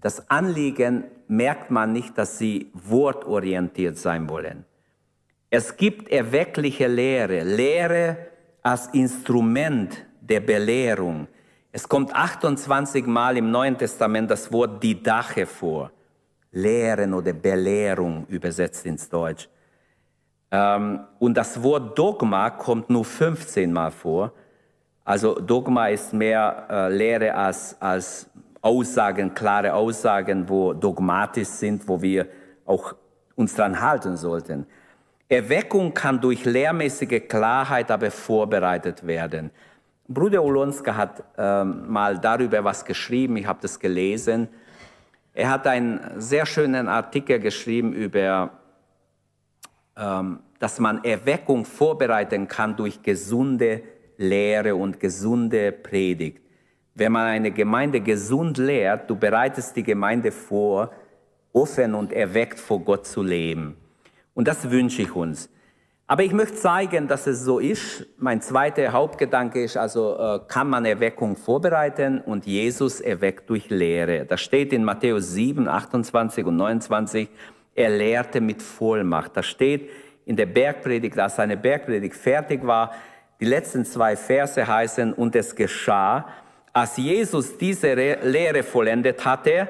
[0.02, 4.65] Das Anliegen merkt man nicht, dass sie wortorientiert sein wollen.
[5.52, 8.18] Es gibt erweckliche Lehre, Lehre
[8.63, 11.28] als Instrument der Belehrung.
[11.72, 15.92] Es kommt 28 Mal im Neuen Testament das Wort Didache vor.
[16.52, 19.48] Lehren oder Belehrung übersetzt ins Deutsch.
[20.52, 24.34] Ähm, und das Wort Dogma kommt nur 15 Mal vor.
[25.06, 28.30] Also Dogma ist mehr äh, Lehre als, als
[28.62, 32.28] Aussagen, klare Aussagen, wo dogmatisch sind, wo wir
[32.66, 32.94] auch
[33.36, 34.66] uns dran halten sollten.
[35.30, 39.52] Erweckung kann durch lehrmäßige Klarheit aber vorbereitet werden.
[40.08, 44.50] Bruder Olonska hat ähm, mal darüber was geschrieben, ich habe das gelesen.
[45.34, 48.59] Er hat einen sehr schönen Artikel geschrieben über,
[50.60, 53.82] dass man Erweckung vorbereiten kann durch gesunde
[54.18, 56.42] Lehre und gesunde Predigt.
[56.96, 60.92] Wenn man eine Gemeinde gesund lehrt, du bereitest die Gemeinde vor,
[61.54, 63.78] offen und erweckt vor Gott zu leben.
[64.34, 65.50] Und das wünsche ich uns.
[66.08, 68.06] Aber ich möchte zeigen, dass es so ist.
[68.18, 74.26] Mein zweiter Hauptgedanke ist also, äh, kann man Erweckung vorbereiten und Jesus erweckt durch Lehre.
[74.26, 77.30] Das steht in Matthäus 7, 28 und 29.
[77.75, 79.36] Er lehrte mit Vollmacht.
[79.36, 79.89] Das steht
[80.25, 82.93] in der Bergpredigt, als seine Bergpredigt fertig war.
[83.39, 86.27] Die letzten zwei Verse heißen, und es geschah,
[86.73, 89.67] als Jesus diese Lehre vollendet hatte,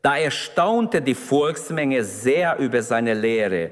[0.00, 3.70] da erstaunte die Volksmenge sehr über seine Lehre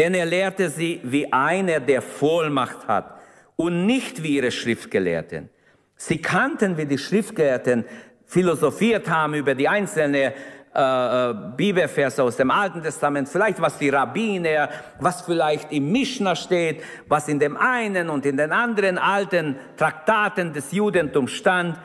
[0.00, 3.20] denn er lehrte sie wie einer, der Vollmacht hat
[3.56, 5.50] und nicht wie ihre Schriftgelehrten.
[5.94, 7.84] Sie kannten, wie die Schriftgelehrten
[8.24, 10.32] philosophiert haben über die einzelnen
[10.72, 14.68] äh, äh, Bibelverse aus dem Alten Testament, vielleicht was die Rabbiner,
[15.00, 20.52] was vielleicht im Mishnah steht, was in dem einen und in den anderen alten Traktaten
[20.52, 21.76] des Judentums stand,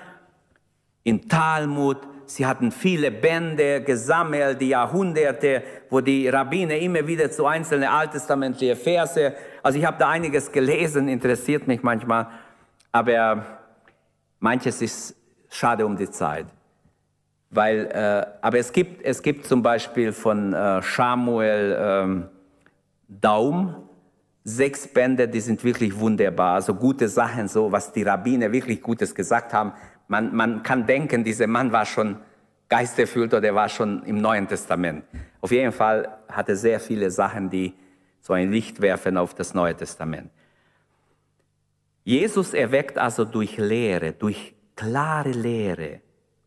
[1.03, 7.45] in Talmud, Sie hatten viele Bände gesammelt, die Jahrhunderte, wo die Rabbiner immer wieder zu
[7.45, 12.27] einzelnen alttestamentlichen Verse, also ich habe da einiges gelesen, interessiert mich manchmal,
[12.91, 13.45] aber
[14.39, 15.15] manches ist
[15.49, 16.47] schade um die Zeit.
[17.49, 22.25] Weil, äh, aber es gibt, es gibt zum Beispiel von äh, Samuel ähm,
[23.08, 23.75] Daum
[24.43, 29.13] sechs Bände, die sind wirklich wunderbar, so gute Sachen, so was die Rabbiner wirklich Gutes
[29.13, 29.73] gesagt haben.
[30.08, 32.17] Man, man kann denken, dieser Mann war schon
[32.69, 35.03] geisterfüllt oder war schon im Neuen Testament.
[35.41, 37.73] Auf jeden Fall hat er sehr viele Sachen, die
[38.21, 40.29] so ein Licht werfen auf das Neue Testament.
[42.03, 46.01] Jesus erweckt also durch Lehre, durch klare Lehre,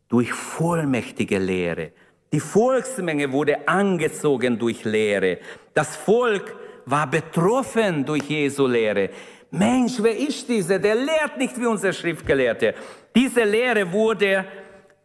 [0.09, 1.91] durch vollmächtige Lehre.
[2.33, 5.37] Die Volksmenge wurde angezogen durch Lehre.
[5.73, 9.09] Das Volk war betroffen durch Jesu Lehre.
[9.51, 10.77] Mensch, wer ist dieser?
[10.77, 12.75] Der lehrt nicht wie unser Schriftgelehrte.
[13.15, 14.45] Diese Lehre wurde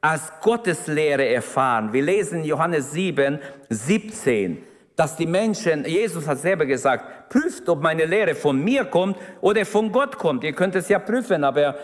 [0.00, 1.92] als Gottes Lehre erfahren.
[1.92, 3.38] Wir lesen Johannes 7,
[3.70, 4.62] 17,
[4.96, 9.64] dass die Menschen, Jesus hat selber gesagt, prüft, ob meine Lehre von mir kommt oder
[9.64, 10.44] von Gott kommt.
[10.44, 11.74] Ihr könnt es ja prüfen, aber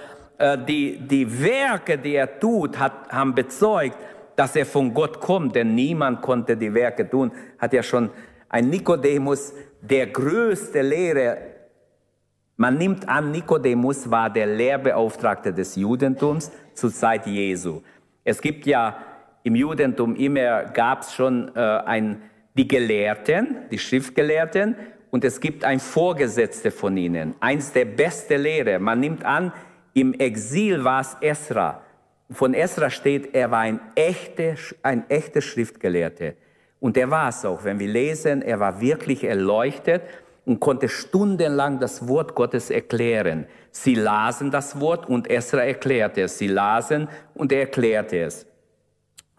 [0.59, 3.97] die, die Werke, die er tut, hat, haben bezeugt,
[4.37, 7.31] dass er von Gott kommt, denn niemand konnte die Werke tun.
[7.59, 8.11] Hat ja schon
[8.49, 11.37] ein Nikodemus, der größte Lehrer
[12.61, 17.81] man nimmt an, Nikodemus war der Lehrbeauftragte des Judentums zur Zeit Jesu.
[18.23, 18.99] Es gibt ja
[19.45, 22.21] im Judentum immer, gab es schon äh, ein,
[22.53, 24.77] die Gelehrten, die Schriftgelehrten,
[25.11, 28.79] und es gibt ein Vorgesetzte von ihnen, eins der beste Lehrer.
[28.79, 29.55] Man nimmt an,
[29.95, 31.83] im Exil war es Esra.
[32.31, 36.33] Von Esra steht, er war ein echter, ein echter Schriftgelehrter.
[36.79, 37.65] Und er war es auch.
[37.65, 40.03] Wenn wir lesen, er war wirklich erleuchtet
[40.47, 43.47] und konnte stundenlang das Wort Gottes erklären.
[43.73, 46.39] Sie lasen das Wort und Esra erklärte es.
[46.39, 48.47] Sie lasen und er erklärte es.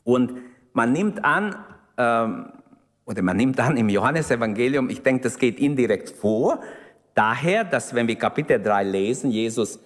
[0.04, 0.34] Und
[0.74, 1.56] man nimmt an,
[1.98, 2.52] ähm,
[3.06, 6.60] oder man nimmt an im Johannesevangelium, ich denke, das geht indirekt vor,
[7.14, 9.80] daher, dass wenn wir Kapitel 3 lesen, Jesus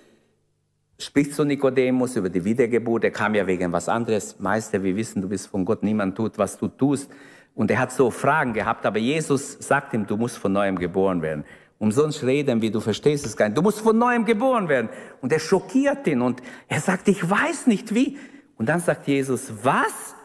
[0.98, 3.04] spricht zu Nikodemus über die Wiedergeburt.
[3.04, 4.40] Er kam ja wegen was anderes.
[4.40, 5.84] Meister, wir wissen, du bist von Gott.
[5.84, 7.12] Niemand tut, was du tust.
[7.54, 11.22] Und er hat so Fragen gehabt, aber Jesus sagt ihm, du musst von neuem geboren
[11.22, 11.46] werden.
[11.78, 13.58] Umsonst reden, wie du verstehst es gar nicht.
[13.58, 14.90] Du musst von neuem geboren werden.
[15.22, 18.18] Und er schockiert ihn und er sagt, ich weiß nicht wie.
[18.58, 20.16] Und dann sagt Jesus, was?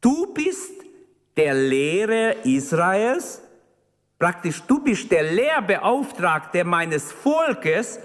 [0.00, 0.72] Du bist
[1.36, 3.40] der Lehrer Israels?
[4.18, 7.98] Praktisch, du bist der Lehrbeauftragte meines Volkes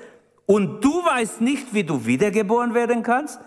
[0.49, 3.39] und du weißt nicht, wie du wiedergeboren werden kannst?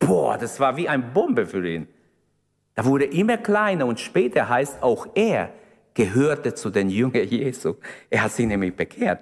[0.00, 1.86] Boah, das war wie eine Bombe für ihn.
[2.74, 5.50] Da wurde immer kleiner und später heißt auch er
[5.94, 7.74] gehörte zu den Jüngern Jesu.
[8.10, 9.20] Er hat sich nämlich bekehrt.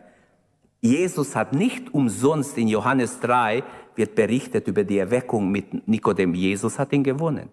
[0.80, 3.64] Jesus hat nicht umsonst in Johannes 3
[3.96, 6.32] wird berichtet über die Erweckung mit Nikodem.
[6.32, 7.50] Jesus hat ihn gewonnen.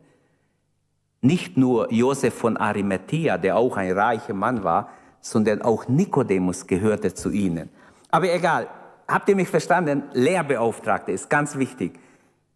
[1.20, 7.14] Nicht nur Josef von Arimathea, der auch ein reicher Mann war, sondern auch Nikodemus gehörte
[7.14, 7.68] zu ihnen.
[8.10, 8.70] Aber egal,
[9.08, 10.04] habt ihr mich verstanden?
[10.14, 12.00] Lehrbeauftragte ist ganz wichtig.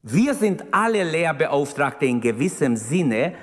[0.04, 3.34] Wir sind alle Lehrbeauftragte in gewissem Sinne,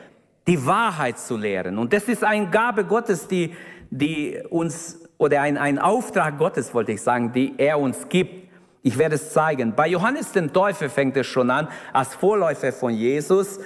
[0.46, 1.78] die Wahrheit zu lehren.
[1.78, 3.54] Und das ist eine Gabe Gottes, die,
[3.90, 8.48] die uns, oder ein, ein Auftrag Gottes, wollte ich sagen, die er uns gibt.
[8.82, 9.74] Ich werde es zeigen.
[9.74, 13.60] Bei Johannes den Täufer fängt es schon an, als Vorläufer von Jesus.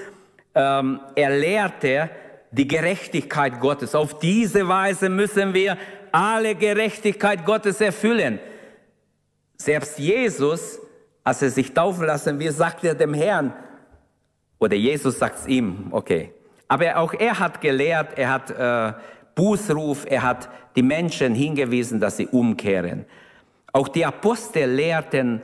[0.55, 2.11] Ähm, er lehrte
[2.51, 3.95] die Gerechtigkeit Gottes.
[3.95, 5.79] Auf diese Weise müssen wir
[6.11, 8.39] alle Gerechtigkeit Gottes erfüllen.
[9.63, 10.81] Selbst Jesus,
[11.23, 13.53] als er sich taufen lassen will, sagt er dem Herrn,
[14.59, 16.33] oder Jesus sagt es ihm, okay.
[16.67, 18.93] Aber auch er hat gelehrt, er hat äh,
[19.37, 23.05] Bußruf, er hat die Menschen hingewiesen, dass sie umkehren.
[23.73, 25.41] Auch die Apostel lehrten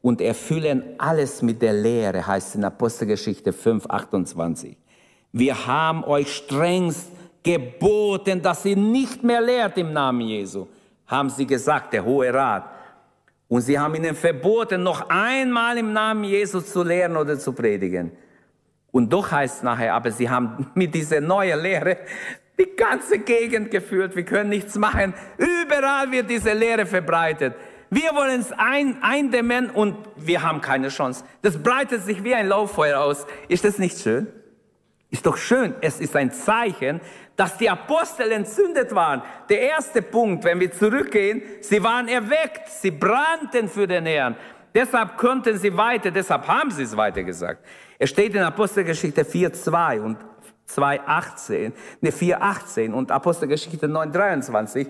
[0.00, 4.76] und erfüllen alles mit der Lehre, heißt in Apostelgeschichte 5, 28.
[5.32, 7.08] Wir haben euch strengst
[7.42, 10.68] geboten, dass ihr nicht mehr lehrt im Namen Jesu,
[11.08, 12.75] haben sie gesagt, der Hohe Rat.
[13.48, 18.12] Und sie haben ihnen verboten, noch einmal im Namen Jesus zu lehren oder zu predigen.
[18.90, 21.98] Und doch heißt es nachher, aber sie haben mit dieser neuen Lehre
[22.58, 24.16] die ganze Gegend geführt.
[24.16, 25.14] Wir können nichts machen.
[25.36, 27.54] Überall wird diese Lehre verbreitet.
[27.90, 31.24] Wir wollen es ein, eindämmen und wir haben keine Chance.
[31.42, 33.26] Das breitet sich wie ein Lauffeuer aus.
[33.48, 34.26] Ist das nicht schön?
[35.10, 35.74] Ist doch schön.
[35.82, 37.00] Es ist ein Zeichen,
[37.36, 39.22] dass die Apostel entzündet waren.
[39.48, 44.36] Der erste Punkt, wenn wir zurückgehen, sie waren erweckt, sie brannten für den Herrn.
[44.74, 47.64] Deshalb konnten sie weiter, deshalb haben sie es weiter gesagt.
[47.98, 50.18] Es steht in Apostelgeschichte 4,2 und
[50.68, 54.88] 2,18, ne 4,18 und Apostelgeschichte 9,23.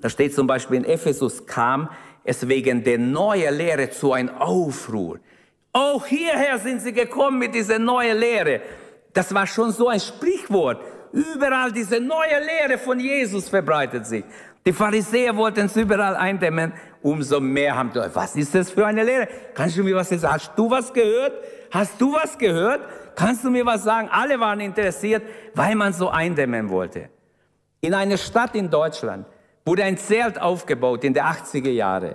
[0.00, 1.88] Da steht zum Beispiel in Ephesus kam
[2.24, 5.18] es wegen der neuen Lehre zu einem Aufruhr.
[5.72, 8.60] Auch hierher sind sie gekommen mit dieser neuen Lehre.
[9.12, 10.82] Das war schon so ein Sprichwort.
[11.12, 14.24] Überall diese neue Lehre von Jesus verbreitet sich.
[14.64, 16.72] Die Pharisäer wollten es überall eindämmen.
[17.02, 19.28] Umso mehr haben die, was ist das für eine Lehre?
[19.54, 20.34] Kannst du mir was sagen?
[20.34, 21.32] Hast du was gehört?
[21.70, 22.80] Hast du was gehört?
[23.16, 24.08] Kannst du mir was sagen?
[24.10, 25.22] Alle waren interessiert,
[25.54, 27.08] weil man so eindämmen wollte.
[27.80, 29.26] In einer Stadt in Deutschland
[29.66, 32.14] wurde ein Zelt aufgebaut in den 80er Jahren.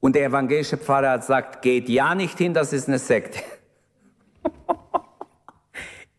[0.00, 3.40] Und der evangelische Pfarrer hat gesagt, geht ja nicht hin, das ist eine Sekte.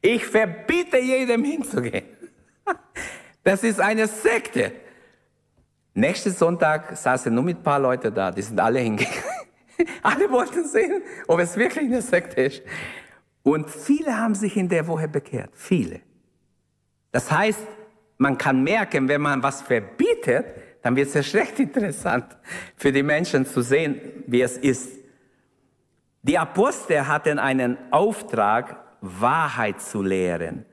[0.02, 2.06] Ich verbiete jedem hinzugehen.
[3.42, 4.74] Das ist eine Sekte.
[5.94, 9.24] Nächsten Sonntag saßen nur mit ein paar Leute da, die sind alle hingegangen.
[10.04, 12.62] Alle wollten sehen, ob es wirklich eine Sekte ist.
[13.44, 15.52] Und viele haben sich in der Woche bekehrt.
[15.54, 16.02] Viele.
[17.14, 17.66] Das heißt,
[18.18, 20.46] man kann merken, wenn man was verbietet,
[20.82, 22.26] dann wird es ja schlecht interessant
[22.76, 24.92] für die Menschen zu sehen, wie es ist.
[26.22, 30.66] Die Apostel hatten einen Auftrag, Wahrheit zu lehren.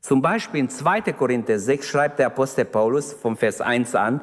[0.00, 1.00] Zum Beispiel in 2.
[1.12, 4.20] Korinther 6 schreibt der Apostel Paulus vom Vers 1 an,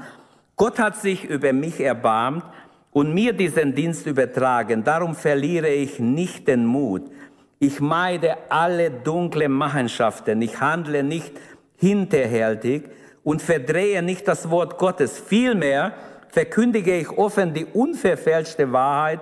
[0.56, 2.44] Gott hat sich über mich erbarmt
[2.92, 4.84] und mir diesen Dienst übertragen.
[4.84, 7.10] Darum verliere ich nicht den Mut.
[7.58, 10.42] Ich meide alle dunkle Machenschaften.
[10.42, 11.34] Ich handle nicht
[11.78, 12.84] hinterhältig
[13.24, 15.18] und verdrehe nicht das Wort Gottes.
[15.18, 15.94] Vielmehr
[16.30, 19.22] verkündige ich offen die unverfälschte Wahrheit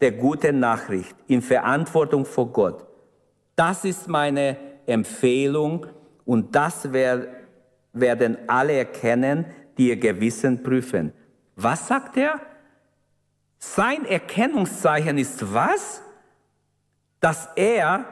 [0.00, 2.85] der guten Nachricht in Verantwortung vor Gott.
[3.56, 5.86] Das ist meine Empfehlung
[6.24, 9.46] und das werden alle erkennen,
[9.78, 11.12] die ihr Gewissen prüfen.
[11.56, 12.38] Was sagt er?
[13.58, 16.02] Sein Erkennungszeichen ist was?
[17.20, 18.04] Dass er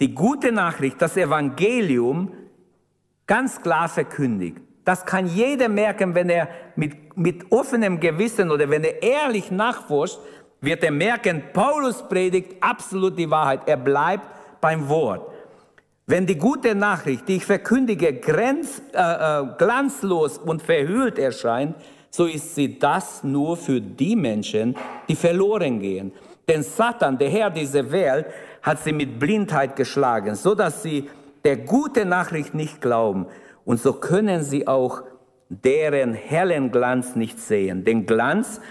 [0.00, 2.32] die gute Nachricht, das Evangelium
[3.26, 4.58] ganz klar verkündigt.
[4.84, 10.18] Das kann jeder merken, wenn er mit, mit offenem Gewissen oder wenn er ehrlich nachforscht,
[10.60, 13.62] wird er merken, Paulus predigt absolut die Wahrheit.
[13.66, 14.28] Er bleibt
[14.64, 15.30] beim Wort.
[16.06, 21.76] Wenn die gute Nachricht, die ich verkündige, grenz, äh, äh, glanzlos und verhüllt erscheint,
[22.08, 24.74] so ist sie das nur für die Menschen,
[25.06, 26.12] die verloren gehen.
[26.48, 28.24] Denn Satan, der Herr dieser Welt,
[28.62, 31.10] hat sie mit Blindheit geschlagen, so dass sie
[31.44, 33.26] der gute Nachricht nicht glauben.
[33.66, 35.02] Und so können sie auch
[35.50, 37.84] deren hellen Glanz nicht sehen.
[37.84, 38.62] Den Glanz,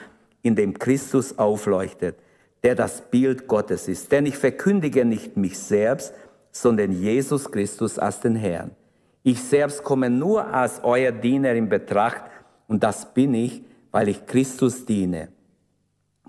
[0.42, 2.16] in dem Christus aufleuchtet,
[2.64, 4.12] der das Bild Gottes ist.
[4.12, 6.14] Denn ich verkündige nicht mich selbst,
[6.52, 8.72] sondern Jesus Christus als den Herrn.
[9.24, 12.24] Ich selbst komme nur als euer Diener in Betracht
[12.68, 15.30] und das bin ich, weil ich Christus diene.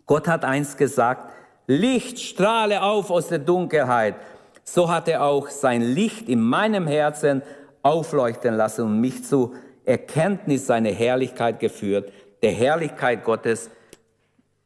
[0.06, 1.32] Gott hat eins gesagt,
[1.66, 4.16] Licht strahle auf aus der Dunkelheit.
[4.64, 7.42] So hat er auch sein Licht in meinem Herzen
[7.82, 9.54] aufleuchten lassen und mich zu
[9.84, 12.12] Erkenntnis seiner Herrlichkeit geführt,
[12.42, 13.70] der Herrlichkeit Gottes,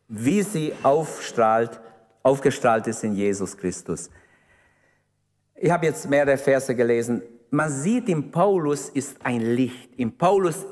[0.08, 1.80] wie sie aufstrahlt,
[2.22, 4.10] aufgestrahlt ist in Jesus Christus.
[5.54, 7.22] Ich habe jetzt mehrere Verse gelesen.
[7.50, 9.90] Man sieht, in Paulus ist ein Licht.
[9.96, 10.66] In Paulus,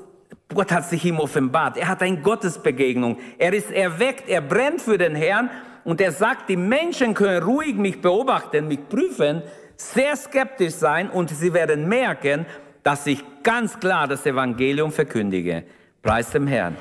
[0.55, 1.77] Gott hat sich ihm offenbart.
[1.77, 3.19] Er hat eine Gottesbegegnung.
[3.39, 5.51] Er ist erweckt, er brennt für den Herrn
[5.85, 9.43] und er sagt, die Menschen können ruhig mich beobachten, mich prüfen,
[9.77, 12.47] sehr skeptisch sein und sie werden merken,
[12.83, 15.65] dass ich ganz klar das Evangelium verkündige.
[16.03, 16.77] Preis dem Herrn.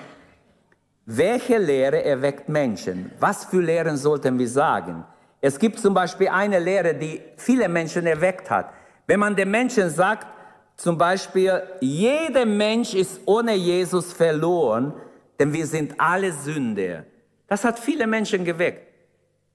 [1.06, 3.12] Welche Lehre erweckt Menschen?
[3.20, 5.06] Was für Lehren sollten wir sagen?
[5.39, 8.72] Es gibt zum Beispiel eine Lehre, die viele Menschen erweckt hat.
[9.06, 10.26] Wenn man den Menschen sagt,
[10.76, 14.93] zum Beispiel, jeder Mensch ist ohne Jesus verloren,
[15.39, 17.06] denn wir sind alle Sünder.
[17.47, 18.88] Das hat viele Menschen geweckt.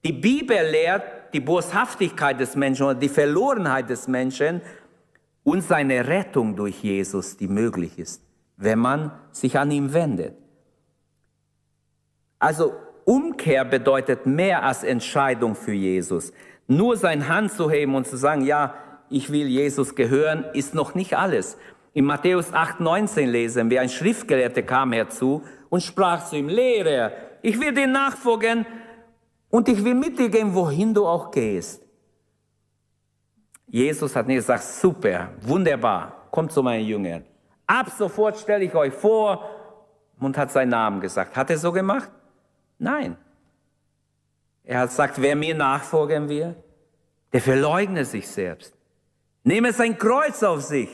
[0.05, 4.61] Die Bibel lehrt die Boshaftigkeit des Menschen oder die Verlorenheit des Menschen
[5.43, 8.23] und seine Rettung durch Jesus, die möglich ist,
[8.55, 10.35] wenn man sich an ihn wendet.
[12.41, 12.73] Also
[13.05, 16.33] Umkehr bedeutet mehr als Entscheidung für Jesus.
[16.67, 18.73] Nur sein Hand zu heben und zu sagen, ja,
[19.09, 21.57] ich will Jesus gehören, ist noch nicht alles.
[21.93, 27.11] In Matthäus 8, 19 lesen wir, ein Schriftgelehrter kam herzu und sprach zu ihm, Lehrer,
[27.43, 28.65] ich will dir nachfolgen
[29.51, 31.83] und ich will mit dir gehen, wohin du auch gehst.
[33.67, 37.23] Jesus hat nicht gesagt, super, wunderbar, kommt zu meinen Jüngern.
[37.67, 39.47] Ab sofort stelle ich euch vor
[40.19, 41.35] und hat seinen Namen gesagt.
[41.35, 42.09] Hat er so gemacht?
[42.81, 43.15] Nein.
[44.63, 46.55] Er hat gesagt, wer mir nachfolgen will,
[47.31, 48.75] der verleugne sich selbst.
[49.43, 50.89] Nehme sein Kreuz auf sich.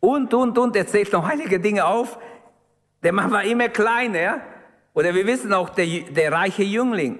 [0.00, 2.18] Und, und, und, er zählt noch einige Dinge auf.
[3.02, 4.42] Der Mann war immer kleiner.
[4.92, 7.18] Oder wir wissen auch, der, der reiche Jüngling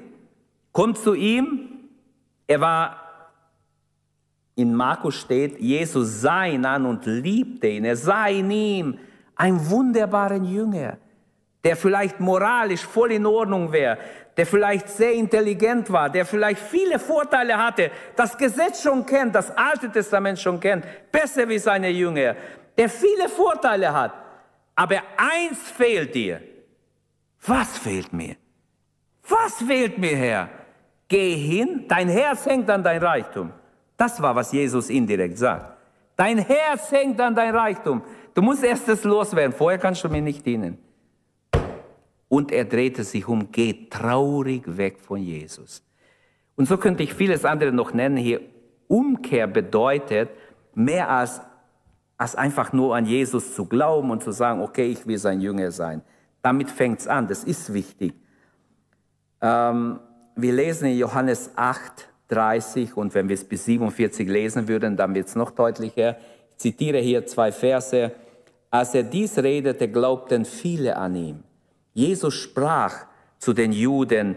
[0.72, 1.88] kommt zu ihm.
[2.46, 3.30] Er war,
[4.54, 7.86] in Markus steht, Jesus sah ihn an und liebte ihn.
[7.86, 8.98] Er sah in ihm
[9.34, 10.98] einen wunderbaren Jünger
[11.68, 13.98] der vielleicht moralisch voll in Ordnung wäre,
[14.34, 19.54] der vielleicht sehr intelligent war, der vielleicht viele Vorteile hatte, das Gesetz schon kennt, das
[19.54, 22.36] Alte Testament schon kennt, besser wie seine Jünger,
[22.78, 24.14] der viele Vorteile hat.
[24.76, 26.40] Aber eins fehlt dir.
[27.46, 28.36] Was fehlt mir?
[29.28, 30.48] Was fehlt mir, Herr?
[31.06, 33.52] Geh hin, dein Herz hängt an dein Reichtum.
[33.94, 35.76] Das war, was Jesus indirekt sagt.
[36.16, 38.00] Dein Herz hängt an dein Reichtum.
[38.32, 40.87] Du musst erst das loswerden, vorher kannst du mir nicht dienen.
[42.28, 45.82] Und er drehte sich um, geht traurig weg von Jesus.
[46.56, 48.40] Und so könnte ich vieles andere noch nennen hier.
[48.86, 50.30] Umkehr bedeutet
[50.74, 51.40] mehr als,
[52.16, 55.70] als einfach nur an Jesus zu glauben und zu sagen, okay, ich will sein Jünger
[55.70, 56.02] sein.
[56.42, 58.14] Damit fängt es an, das ist wichtig.
[59.40, 60.00] Ähm,
[60.36, 65.14] wir lesen in Johannes 8, 30 und wenn wir es bis 47 lesen würden, dann
[65.14, 66.16] wird es noch deutlicher.
[66.52, 68.12] Ich zitiere hier zwei Verse.
[68.70, 71.44] Als er dies redete, glaubten viele an ihm.
[71.98, 73.06] Jesus sprach
[73.38, 74.36] zu den Juden,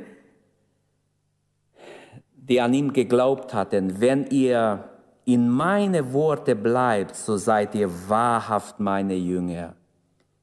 [2.34, 4.90] die an ihm geglaubt hatten, wenn ihr
[5.26, 9.76] in meine Worte bleibt, so seid ihr wahrhaft meine Jünger.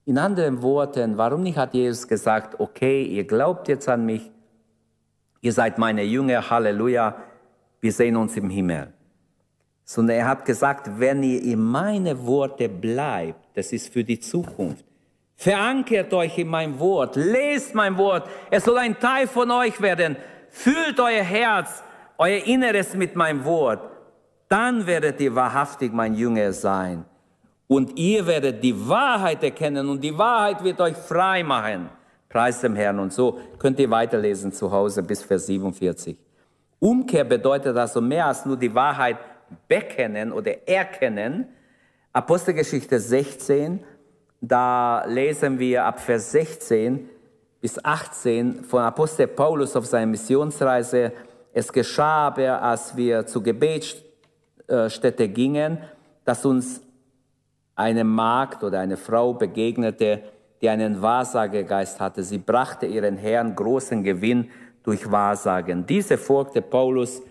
[0.05, 4.31] In anderen Worten, warum nicht hat Jesus gesagt, okay, ihr glaubt jetzt an mich,
[5.41, 7.17] ihr seid meine Jünger, Halleluja,
[7.81, 8.93] wir sehen uns im Himmel.
[9.85, 14.88] Sondern er hat gesagt, wenn ihr in meine Worte bleibt, das ist für die Zukunft.
[15.41, 18.29] Verankert euch in mein Wort, lest mein Wort.
[18.51, 20.17] Es soll ein Teil von euch werden.
[20.51, 21.85] Fühlt euer Herz,
[22.19, 23.89] euer Inneres mit meinem Wort.
[24.49, 27.05] Dann werdet ihr wahrhaftig mein Jünger sein.
[27.69, 31.89] Und ihr werdet die Wahrheit erkennen und die Wahrheit wird euch frei machen.
[32.29, 32.99] Preis dem Herrn.
[32.99, 36.19] Und so könnt ihr weiterlesen zu Hause bis Vers 47.
[36.81, 39.19] Umkehr bedeutet also mehr als nur die Wahrheit
[39.69, 41.47] bekennen oder erkennen.
[42.13, 43.85] Apostelgeschichte 16
[44.41, 47.09] da lesen wir ab Vers 16
[47.61, 51.13] bis 18 von Apostel Paulus auf seiner Missionsreise.
[51.53, 55.79] Es geschah aber, als wir zur Gebetsstätte gingen,
[56.25, 56.81] dass uns
[57.75, 60.23] eine Magd oder eine Frau begegnete,
[60.61, 62.23] die einen Wahrsagegeist hatte.
[62.23, 64.51] Sie brachte ihren Herrn großen Gewinn
[64.83, 65.87] durch Wahrsagen.
[65.87, 67.23] Diese folgte Paulus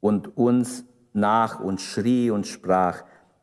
[0.00, 3.02] und uns nach und schrie und sprach,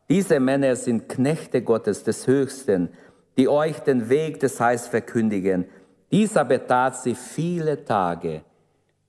[0.09, 2.89] diese Männer sind Knechte Gottes des Höchsten,
[3.37, 5.65] die euch den Weg des Heils verkündigen.
[6.11, 8.43] Dieser betat sie viele Tage.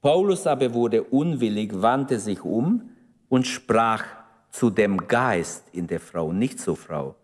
[0.01, 2.91] Paulus aber wurde unwillig, wandte sich um
[3.29, 4.05] und sprach
[4.51, 7.15] zu dem Geist in der Frau, nicht zur Frau,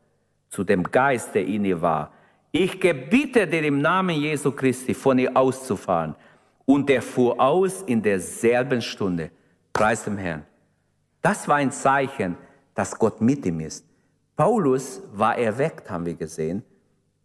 [0.51, 2.13] zu dem Geist, der in ihr war.
[2.51, 6.15] Ich gebiete dir im Namen Jesu Christi, von ihr auszufahren.
[6.67, 9.31] Und er fuhr aus in derselben Stunde.
[9.73, 10.45] Preis dem Herrn.
[11.23, 12.37] Das war ein Zeichen,
[12.75, 13.85] dass Gott mit ihm ist.
[14.37, 16.63] Paulus war erweckt, haben wir gesehen.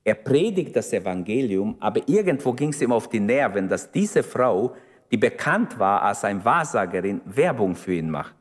[0.03, 4.75] Er predigt das Evangelium, aber irgendwo ging es ihm auf die Nerven, dass diese Frau,
[5.11, 8.35] die bekannt war als eine Wahrsagerin, Werbung für ihn macht.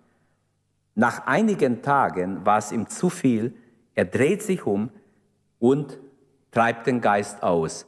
[0.95, 3.55] Nach einigen Tagen war es ihm zu viel.
[3.95, 4.91] Er dreht sich um
[5.59, 5.99] und
[6.51, 7.87] treibt den Geist aus.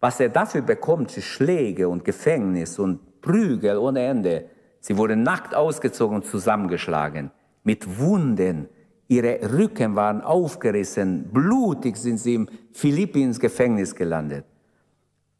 [0.00, 4.50] Was er dafür bekommt, ist Schläge und Gefängnis und Prügel ohne Ende.
[4.80, 7.30] Sie wurden nackt ausgezogen und zusammengeschlagen,
[7.64, 8.68] mit Wunden.
[9.08, 14.44] Ihre Rücken waren aufgerissen, blutig sind sie im Philippi ins Gefängnis gelandet.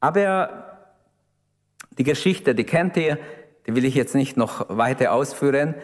[0.01, 0.73] Aber
[1.97, 3.19] die Geschichte, die kennt ihr,
[3.67, 5.75] die will ich jetzt nicht noch weiter ausführen.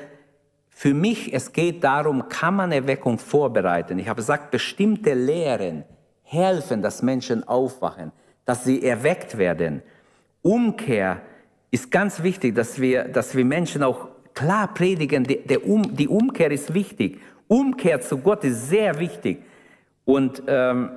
[0.68, 3.98] Für mich, es geht darum, kann man Erweckung vorbereiten.
[3.98, 5.84] Ich habe gesagt, bestimmte Lehren
[6.22, 8.12] helfen, dass Menschen aufwachen,
[8.44, 9.82] dass sie erweckt werden.
[10.42, 11.22] Umkehr
[11.70, 14.08] ist ganz wichtig, dass wir, dass wir Menschen auch
[14.38, 17.20] klar predigen, die, die Umkehr ist wichtig.
[17.48, 19.42] Umkehr zu Gott ist sehr wichtig.
[20.04, 20.90] Und ähm,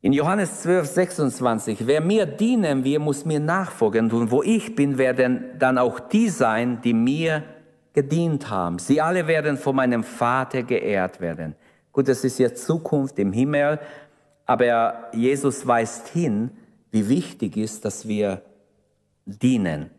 [0.00, 4.10] in Johannes 12, 26, wer mir dienen will, muss mir nachfolgen.
[4.10, 7.44] Und wo ich bin, werden dann auch die sein, die mir
[7.92, 8.78] gedient haben.
[8.78, 11.54] Sie alle werden von meinem Vater geehrt werden.
[11.92, 13.78] Gut, das ist jetzt Zukunft im Himmel,
[14.46, 16.50] aber Jesus weist hin,
[16.90, 18.40] wie wichtig ist, dass wir
[19.26, 19.90] dienen.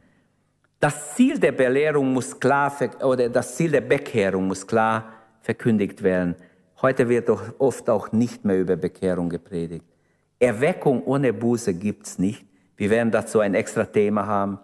[0.83, 6.35] Das Ziel der Belehrung muss klar, oder das Ziel der Bekehrung muss klar verkündigt werden.
[6.81, 9.85] Heute wird doch oft auch nicht mehr über Bekehrung gepredigt.
[10.39, 12.45] Erweckung ohne Buße gibt's nicht.
[12.75, 14.59] Wir werden dazu ein extra Thema haben.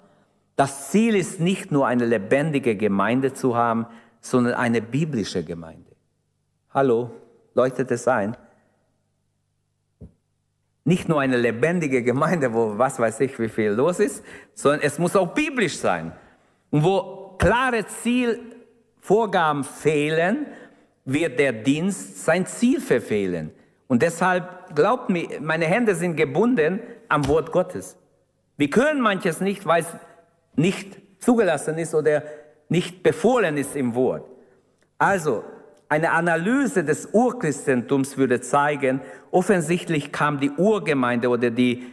[0.58, 3.86] Das Ziel ist nicht nur eine lebendige Gemeinde zu haben,
[4.20, 5.96] sondern eine biblische Gemeinde.
[6.74, 7.12] Hallo,
[7.54, 8.36] leuchtet es ein?
[10.84, 14.24] Nicht nur eine lebendige Gemeinde, wo was weiß ich, wie viel los ist,
[14.54, 16.12] sondern es muss auch biblisch sein.
[16.72, 20.48] Und wo klare Zielvorgaben fehlen,
[21.06, 23.52] wird der Dienst sein Ziel verfehlen.
[23.88, 27.98] Und deshalb, glaubt mir, meine Hände sind gebunden am Wort Gottes.
[28.58, 29.96] Wir können manches nicht, weil es
[30.56, 32.24] nicht zugelassen ist oder
[32.68, 34.30] nicht befohlen ist im Wort.
[34.98, 35.44] Also,
[35.90, 41.84] eine Analyse des Urchristentums würde zeigen, offensichtlich kam die Urgemeinde oder die,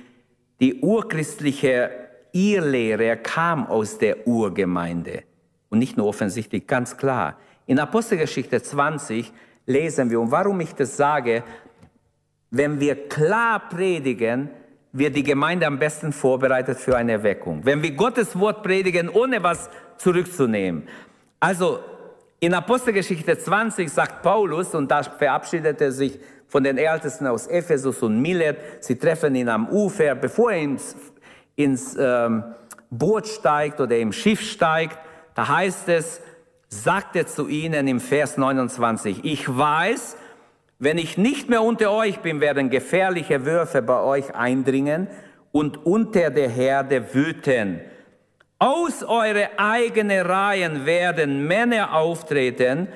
[0.61, 1.90] die urchristliche
[2.32, 5.22] Irrlehre kam aus der Urgemeinde.
[5.70, 7.38] Und nicht nur offensichtlich, ganz klar.
[7.64, 9.32] In Apostelgeschichte 20
[9.64, 11.42] lesen wir, und warum ich das sage,
[12.51, 14.51] wenn wir klar predigen,
[14.92, 17.61] wird die Gemeinde am besten vorbereitet für eine Erweckung.
[17.64, 20.84] Wenn wir Gottes Wort predigen, ohne was zurückzunehmen.
[21.40, 21.80] Also
[22.47, 28.01] in Apostelgeschichte 20 sagt Paulus, und da verabschiedet er sich von den Ältesten aus Ephesus
[28.05, 30.94] und Milet, sie treffen ihn am Ufer, bevor er ins,
[31.57, 32.44] ins ähm,
[32.88, 34.97] Boot steigt oder im Schiff steigt,
[35.34, 36.20] da heißt es,
[36.68, 40.16] sagt er zu ihnen im Vers 29, ich weiß,
[40.78, 45.09] wenn ich nicht mehr unter euch bin, werden gefährliche Würfe bei euch eindringen
[45.51, 47.80] und unter der Herde wüten.
[48.59, 52.88] Aus eure eigenen Reihen werden Männer auftreten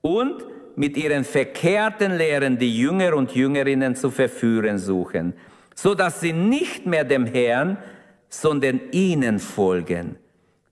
[0.00, 5.34] und mit ihren verkehrten Lehren die Jünger und Jüngerinnen zu verführen suchen,
[5.74, 7.76] so dass sie nicht mehr dem Herrn,
[8.30, 10.16] sondern ihnen folgen.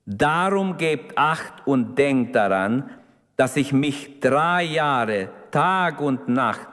[0.07, 2.88] Darum gebt Acht und denkt daran,
[3.36, 6.68] dass ich mich drei Jahre, Tag und Nacht,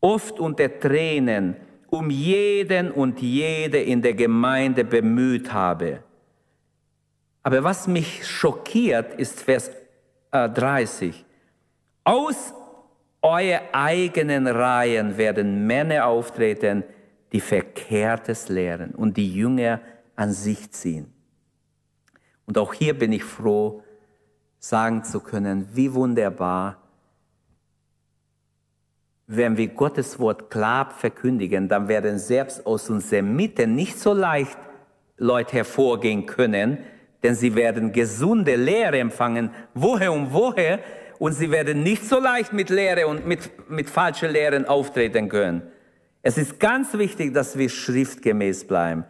[0.00, 1.54] oft unter Tränen
[1.90, 6.00] um jeden und jede in der Gemeinde bemüht habe
[7.42, 9.70] aber was mich schockiert, ist Vers
[10.30, 11.20] 30.
[11.20, 11.24] Äh,
[12.04, 12.54] Aus
[13.20, 16.84] euer eigenen Reihen werden Männer auftreten,
[17.32, 19.80] die Verkehrtes lehren und die Jünger
[20.16, 21.12] an sich ziehen.
[22.46, 23.82] Und auch hier bin ich froh,
[24.58, 26.78] sagen zu können, wie wunderbar,
[29.26, 34.58] wenn wir Gottes Wort klar verkündigen, dann werden selbst aus unserer Mitte nicht so leicht
[35.16, 36.78] Leute hervorgehen können,
[37.22, 40.80] denn sie werden gesunde Lehre empfangen, woher und woher,
[41.18, 45.62] und sie werden nicht so leicht mit Lehre und mit, mit falschen Lehren auftreten können.
[46.22, 49.04] Es ist ganz wichtig, dass wir schriftgemäß bleiben.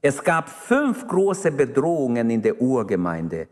[0.00, 3.48] Es gab fünf große Bedrohungen in der Urgemeinde.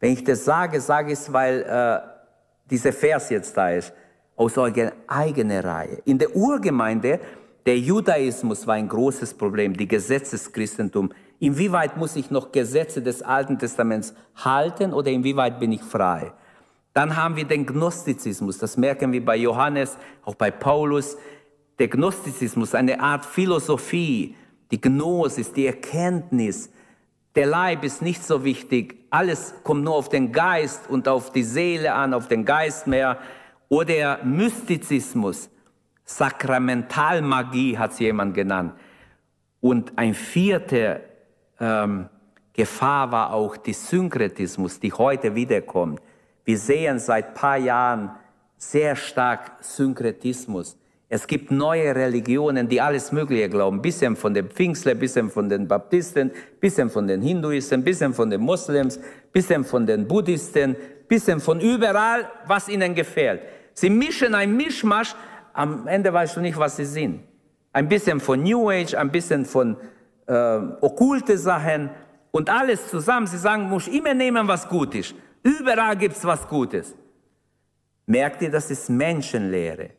[0.00, 1.98] Wenn ich das sage, sage ich es, weil äh,
[2.70, 3.92] dieser Vers jetzt da ist,
[4.36, 6.00] aus eurer eigenen Reihe.
[6.04, 7.20] In der Urgemeinde,
[7.66, 11.10] der Judaismus war ein großes Problem, die Gesetzeschristentum.
[11.40, 16.32] Inwieweit muss ich noch Gesetze des Alten Testaments halten oder inwieweit bin ich frei?
[16.94, 21.16] Dann haben wir den Gnostizismus, das merken wir bei Johannes, auch bei Paulus.
[21.78, 24.34] Der Gnostizismus, eine Art Philosophie,
[24.72, 26.70] die Gnosis, die Erkenntnis.
[27.36, 31.44] Der Leib ist nicht so wichtig, alles kommt nur auf den Geist und auf die
[31.44, 33.18] Seele an, auf den Geist mehr.
[33.68, 35.50] Oder Mystizismus,
[36.04, 38.72] Sakramentalmagie hat es jemand genannt.
[39.60, 41.07] Und ein vierte
[41.60, 42.08] ähm,
[42.52, 46.00] Gefahr war auch die Synkretismus, die heute wiederkommt.
[46.44, 48.10] Wir sehen seit paar Jahren
[48.56, 50.76] sehr stark Synkretismus.
[51.10, 53.80] Es gibt neue Religionen, die alles Mögliche glauben.
[53.80, 56.30] Bisschen von den Pfingstler, bisschen von den Baptisten,
[56.60, 59.00] bisschen von den Hinduisten, bisschen von den Moslems,
[59.32, 63.40] bisschen von den Buddhisten, bisschen von überall, was ihnen gefällt.
[63.72, 65.14] Sie mischen ein Mischmasch,
[65.54, 67.22] am Ende weißt du nicht, was sie sind.
[67.72, 69.76] Ein bisschen von New Age, ein bisschen von
[70.28, 71.90] äh, okkulte Sachen
[72.30, 73.26] und alles zusammen.
[73.26, 75.14] Sie sagen, muss immer nehmen, was gut ist.
[75.42, 76.94] Überall gibt es was Gutes.
[78.06, 79.98] Merkt ihr, das ist Menschenlehre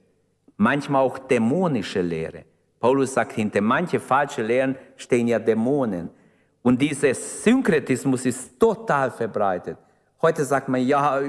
[0.59, 2.43] manchmal auch dämonische Lehre.
[2.79, 6.09] Paulus sagt, hinter manche falsche Lehren stehen ja Dämonen.
[6.61, 9.77] Und dieser Synkretismus ist total verbreitet.
[10.21, 11.21] Heute sagt man, ja,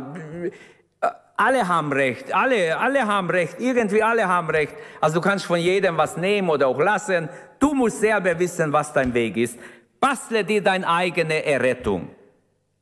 [1.40, 4.74] alle haben Recht, alle, alle haben Recht, irgendwie alle haben Recht.
[5.00, 7.30] Also du kannst von jedem was nehmen oder auch lassen.
[7.58, 9.58] Du musst selber wissen, was dein Weg ist.
[9.98, 12.10] Bastle dir deine eigene Errettung.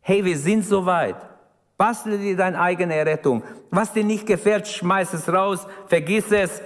[0.00, 1.14] Hey, wir sind soweit.
[1.76, 3.44] Bastle dir deine eigene Errettung.
[3.70, 6.60] Was dir nicht gefällt, schmeiß es raus, vergiss es.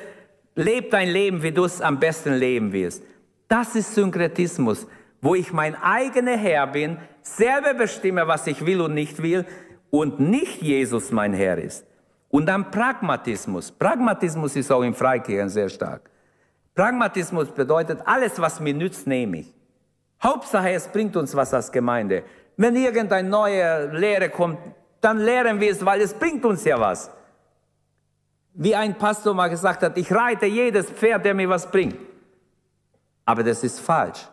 [0.54, 3.02] Leb dein Leben, wie du es am besten leben wirst.
[3.48, 4.86] Das ist Synkretismus,
[5.20, 9.44] wo ich mein eigener Herr bin, selber bestimme, was ich will und nicht will
[9.92, 11.84] und nicht Jesus mein Herr ist.
[12.30, 13.70] Und dann Pragmatismus.
[13.70, 16.08] Pragmatismus ist auch in Freikirchen sehr stark.
[16.74, 19.54] Pragmatismus bedeutet, alles, was mir nützt, nehme ich.
[20.22, 22.24] Hauptsache, es bringt uns was als Gemeinde.
[22.56, 24.58] Wenn irgendeine neue Lehre kommt,
[25.02, 27.10] dann lehren wir es, weil es bringt uns ja was.
[28.54, 31.96] Wie ein Pastor mal gesagt hat, ich reite jedes Pferd, der mir was bringt.
[33.26, 34.26] Aber das ist falsch.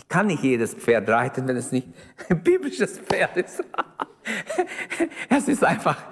[0.00, 1.88] Ich kann nicht jedes Pferd reiten, wenn es nicht
[2.30, 3.62] ein biblisches Pferd ist.
[5.28, 6.06] es ist einfach,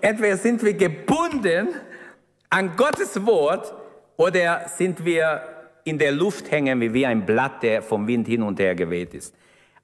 [0.00, 1.68] entweder sind wir gebunden
[2.50, 3.72] an Gottes Wort
[4.16, 5.42] oder sind wir
[5.84, 9.32] in der Luft hängen wie ein Blatt, der vom Wind hin und her geweht ist.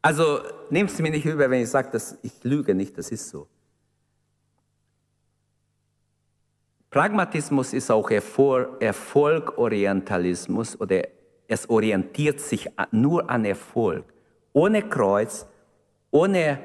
[0.03, 3.29] Also nehmt es mir nicht über, wenn ich sage, dass ich lüge nicht, das ist
[3.29, 3.47] so.
[6.91, 11.05] Pragmatismus ist auch Erfolgorientalismus oder
[11.49, 14.05] es orientiert sich nur an Erfolg.
[14.53, 15.47] Ohne Kreuz,
[16.11, 16.61] ohne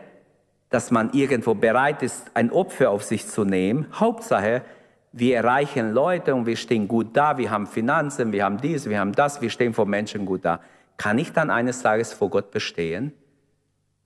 [0.70, 3.88] dass man irgendwo bereit ist, ein Opfer auf sich zu nehmen.
[3.94, 4.64] Hauptsache,
[5.12, 9.00] wir erreichen Leute und wir stehen gut da, wir haben Finanzen, wir haben dies, wir
[9.00, 10.60] haben das, wir stehen vor Menschen gut da.
[10.98, 13.14] Kann ich dann eines Tages vor Gott bestehen?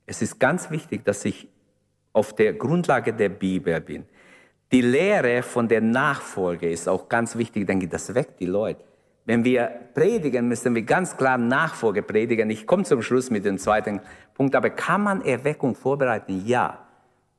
[0.06, 1.48] Es ist ganz wichtig, dass ich
[2.14, 4.06] auf der Grundlage der Bibel bin.
[4.72, 8.87] Die Lehre von der Nachfolge ist auch ganz wichtig, denke ich, das weckt die Leute.
[9.28, 12.50] Wenn wir predigen, müssen wir ganz klar Nachfolge predigen.
[12.50, 14.00] Ich komme zum Schluss mit dem zweiten
[14.34, 16.44] Punkt, aber kann man Erweckung vorbereiten?
[16.46, 16.80] Ja.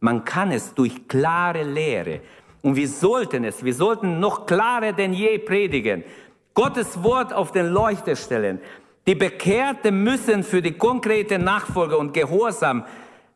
[0.00, 2.20] Man kann es durch klare Lehre.
[2.60, 6.04] Und wir sollten es, wir sollten noch klarer denn je predigen.
[6.52, 8.60] Gottes Wort auf den Leuchter stellen.
[9.06, 12.84] Die Bekehrten müssen für die konkrete Nachfolge und Gehorsam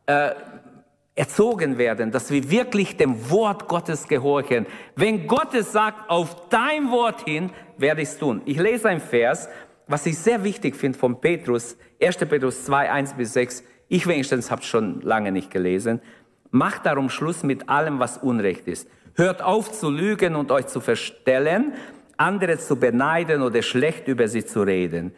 [0.05, 0.33] äh,
[1.23, 4.67] erzogen werden, dass wir wirklich dem Wort Gottes gehorchen.
[4.97, 8.43] Wenn Gott es sagt, auf dein Wort hin, werde ich es tun.
[8.45, 9.49] Ich lese ein Vers,
[9.87, 12.17] was ich sehr wichtig finde von Petrus, 1.
[12.17, 13.63] Petrus 2, 1 bis 6.
[13.87, 16.01] Ich wenigstens habe es schon lange nicht gelesen.
[16.51, 18.89] Macht darum Schluss mit allem, was Unrecht ist.
[19.15, 21.73] Hört auf zu lügen und euch zu verstellen,
[22.17, 25.15] andere zu beneiden oder schlecht über sie zu reden.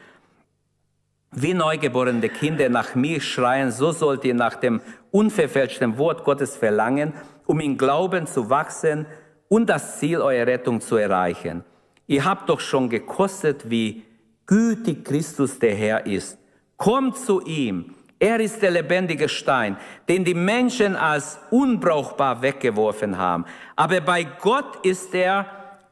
[1.37, 4.81] Wie neugeborene Kinder nach mir schreien, so sollt ihr nach dem
[5.11, 7.13] unverfälschten Wort Gottes verlangen,
[7.47, 9.07] um in Glauben zu wachsen
[9.49, 11.65] und das Ziel eurer Rettung zu erreichen.
[12.07, 14.05] Ihr habt doch schon gekostet, wie
[14.47, 16.39] gütig Christus der Herr ist.
[16.77, 17.95] Kommt zu ihm.
[18.21, 19.77] Er ist der lebendige Stein,
[20.09, 23.45] den die Menschen als unbrauchbar weggeworfen haben.
[23.75, 25.47] Aber bei Gott ist er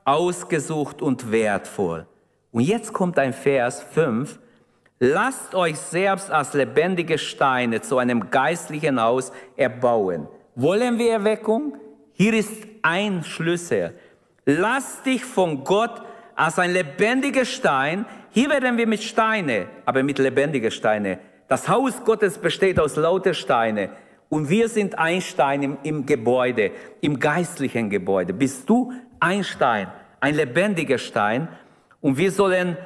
[0.04, 2.06] ausgesucht und wertvoll.
[2.52, 4.38] Und jetzt kommt ein Vers 5,
[5.04, 10.28] Lasst euch selbst als lebendige Steine zu einem geistlichen Haus erbauen.
[10.54, 11.76] Wollen wir Erweckung?
[12.12, 13.94] Hier ist ein Schlüssel.
[14.44, 16.02] Lass dich von Gott
[16.36, 18.06] als ein lebendiger Stein.
[18.30, 21.18] Hier werden wir mit Steine, aber mit lebendigen Steine.
[21.48, 23.90] Das Haus Gottes besteht aus lauter Steine.
[24.28, 28.32] Und wir sind ein Stein im, im Gebäude, im geistlichen Gebäude.
[28.32, 29.88] Bist du ein Stein,
[30.20, 31.48] ein lebendiger Stein?
[32.00, 32.76] Und wir sollen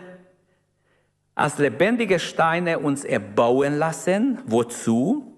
[1.37, 4.39] als lebendige Steine uns erbauen lassen.
[4.47, 5.33] Wozu?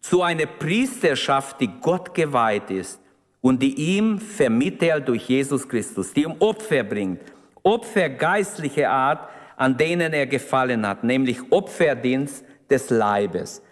[0.00, 3.00] Zu einer Priesterschaft, die Gott geweiht ist
[3.40, 7.20] und die ihm vermittelt durch Jesus Christus, die ihm Opfer bringt.
[7.62, 13.62] Opfer geistlicher Art, an denen er gefallen hat, nämlich Opferdienst des Leibes.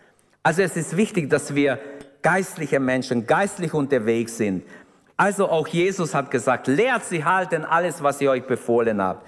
[0.45, 1.81] Also es ist wichtig, dass wir
[2.23, 4.63] geistliche Menschen, geistlich unterwegs sind.
[5.17, 9.23] Also auch Jesus hat gesagt, lehrt sie halten alles, was ich euch befohlen habe.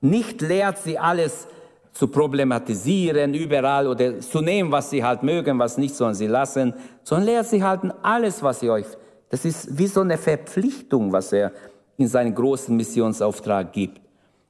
[0.00, 1.48] Nicht lehrt sie alles
[1.96, 6.74] zu problematisieren überall oder zu nehmen, was sie halt mögen, was nicht sollen sie lassen,
[7.02, 8.84] sondern lehrt sie halten alles, was sie euch.
[9.30, 11.52] Das ist wie so eine Verpflichtung, was er
[11.96, 14.02] in seinen großen Missionsauftrag gibt.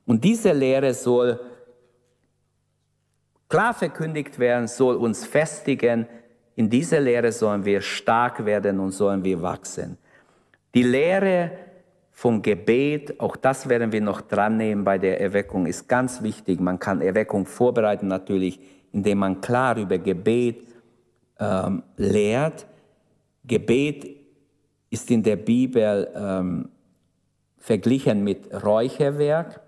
[0.07, 1.39] Und diese Lehre soll
[3.49, 6.09] klar verkündigt werden, soll uns festigen.
[6.57, 9.99] In dieser Lehre sollen wir stark werden und sollen wir wachsen.
[10.75, 11.53] Die Lehre
[12.17, 16.59] vom Gebet, auch das werden wir noch dran nehmen bei der Erweckung, ist ganz wichtig.
[16.61, 18.59] Man kann Erweckung vorbereiten natürlich,
[18.91, 20.67] indem man klar über Gebet
[21.39, 22.67] ähm, lehrt.
[23.45, 24.17] Gebet
[24.89, 26.71] ist in der Bibel ähm,
[27.59, 29.61] verglichen mit Räucherwerk.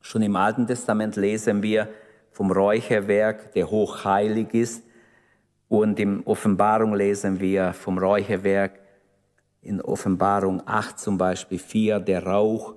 [0.00, 1.88] Schon im Alten Testament lesen wir
[2.30, 4.82] vom Räucherwerk, der hochheilig ist.
[5.68, 8.80] Und in Offenbarung lesen wir vom Räucherwerk,
[9.62, 12.74] in Offenbarung 8 zum Beispiel 4, der Rauch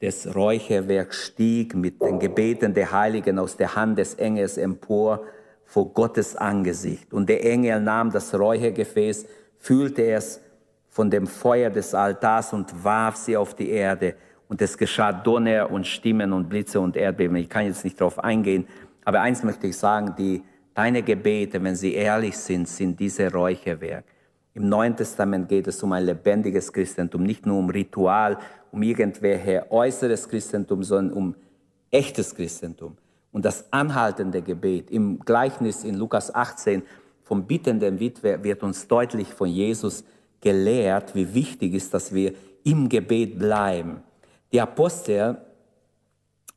[0.00, 5.22] des Räucherwerks stieg mit den Gebeten der Heiligen aus der Hand des Engels empor
[5.64, 7.12] vor Gottes Angesicht.
[7.12, 9.26] Und der Engel nahm das Räuchergefäß,
[9.58, 10.40] fühlte es
[10.88, 14.14] von dem Feuer des Altars und warf sie auf die Erde.
[14.48, 17.36] Und es geschah Donner und Stimmen und Blitze und Erdbeben.
[17.36, 18.66] Ich kann jetzt nicht darauf eingehen,
[19.04, 20.42] aber eins möchte ich sagen, die,
[20.74, 24.04] deine Gebete, wenn sie ehrlich sind, sind diese Räucherwerk.
[24.54, 28.38] Im Neuen Testament geht es um ein lebendiges Christentum, nicht nur um Ritual,
[28.72, 31.34] um irgendwelche äußeres Christentum, sondern um
[31.90, 32.96] echtes Christentum.
[33.32, 36.82] Und das anhaltende Gebet im Gleichnis in Lukas 18
[37.22, 40.02] vom bittenden Witwe wird uns deutlich von Jesus
[40.40, 42.34] gelehrt, wie wichtig ist, dass wir
[42.64, 44.02] im Gebet bleiben.
[44.52, 45.38] Die Apostel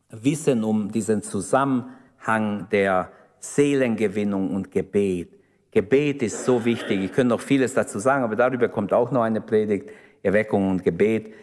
[0.09, 5.42] wissen um diesen Zusammenhang der Seelengewinnung und Gebet.
[5.73, 7.03] Gebet ist so wichtig.
[7.03, 9.89] Ich könnte noch vieles dazu sagen, aber darüber kommt auch noch eine Predigt,
[10.21, 11.33] Erweckung und Gebet.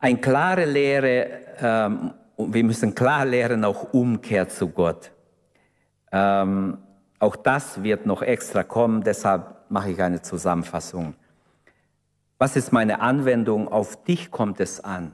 [0.00, 1.28] Eine klare Lehre,
[1.60, 5.12] ähm, wir müssen klar lehren, auch Umkehr zu Gott.
[6.10, 6.78] Ähm,
[7.20, 11.14] auch das wird noch extra kommen, deshalb mache ich eine Zusammenfassung.
[12.38, 13.68] Was ist meine Anwendung?
[13.68, 15.12] Auf dich kommt es an.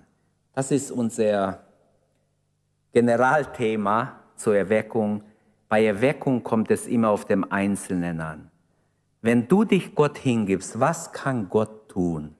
[0.54, 1.60] Das ist unser
[2.92, 5.22] Generalthema zur Erweckung.
[5.68, 8.50] Bei Erweckung kommt es immer auf dem Einzelnen an.
[9.22, 12.34] Wenn du dich Gott hingibst, was kann Gott tun?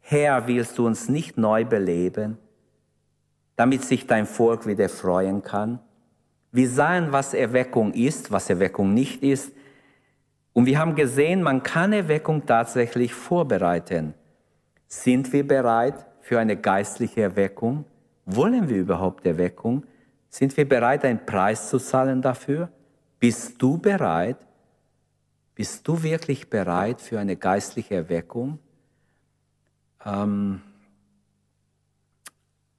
[0.00, 2.38] Herr, willst du uns nicht neu beleben,
[3.56, 5.80] damit sich dein Volk wieder freuen kann?
[6.52, 9.52] Wir sahen, was Erweckung ist, was Erweckung nicht ist.
[10.52, 14.14] Und wir haben gesehen, man kann Erweckung tatsächlich vorbereiten.
[14.86, 17.84] Sind wir bereit, für eine geistliche Erweckung?
[18.24, 19.84] Wollen wir überhaupt Erweckung?
[20.34, 22.68] Sind wir bereit, einen Preis zu zahlen dafür?
[23.20, 24.36] Bist du bereit?
[25.54, 28.58] Bist du wirklich bereit für eine geistliche Erweckung?
[30.04, 30.60] Ähm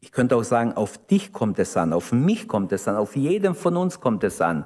[0.02, 3.16] ich könnte auch sagen, auf dich kommt es an, auf mich kommt es an, auf
[3.16, 4.66] jeden von uns kommt es an.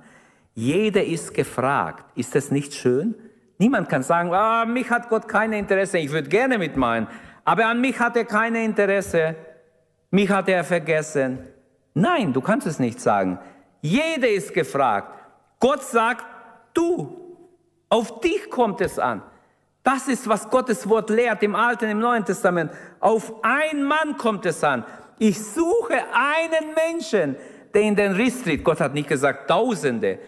[0.55, 2.17] Jeder ist gefragt.
[2.17, 3.13] Ist das nicht schön?
[3.59, 7.07] Niemand kann sagen, ah, mich hat Gott kein Interesse, ich würde gerne mitmachen.
[7.45, 9.35] Aber an mich hat er kein Interesse.
[10.09, 11.37] Mich hat er vergessen.
[11.93, 13.39] Nein, du kannst es nicht sagen.
[13.81, 15.13] Jeder ist gefragt.
[15.59, 16.25] Gott sagt,
[16.73, 17.37] du,
[17.89, 19.21] auf dich kommt es an.
[19.83, 22.71] Das ist, was Gottes Wort lehrt im Alten, im Neuen Testament.
[22.99, 24.85] Auf einen Mann kommt es an.
[25.17, 27.35] Ich suche einen Menschen,
[27.73, 28.63] der in den Riss tritt.
[28.63, 30.19] Gott hat nicht gesagt Tausende.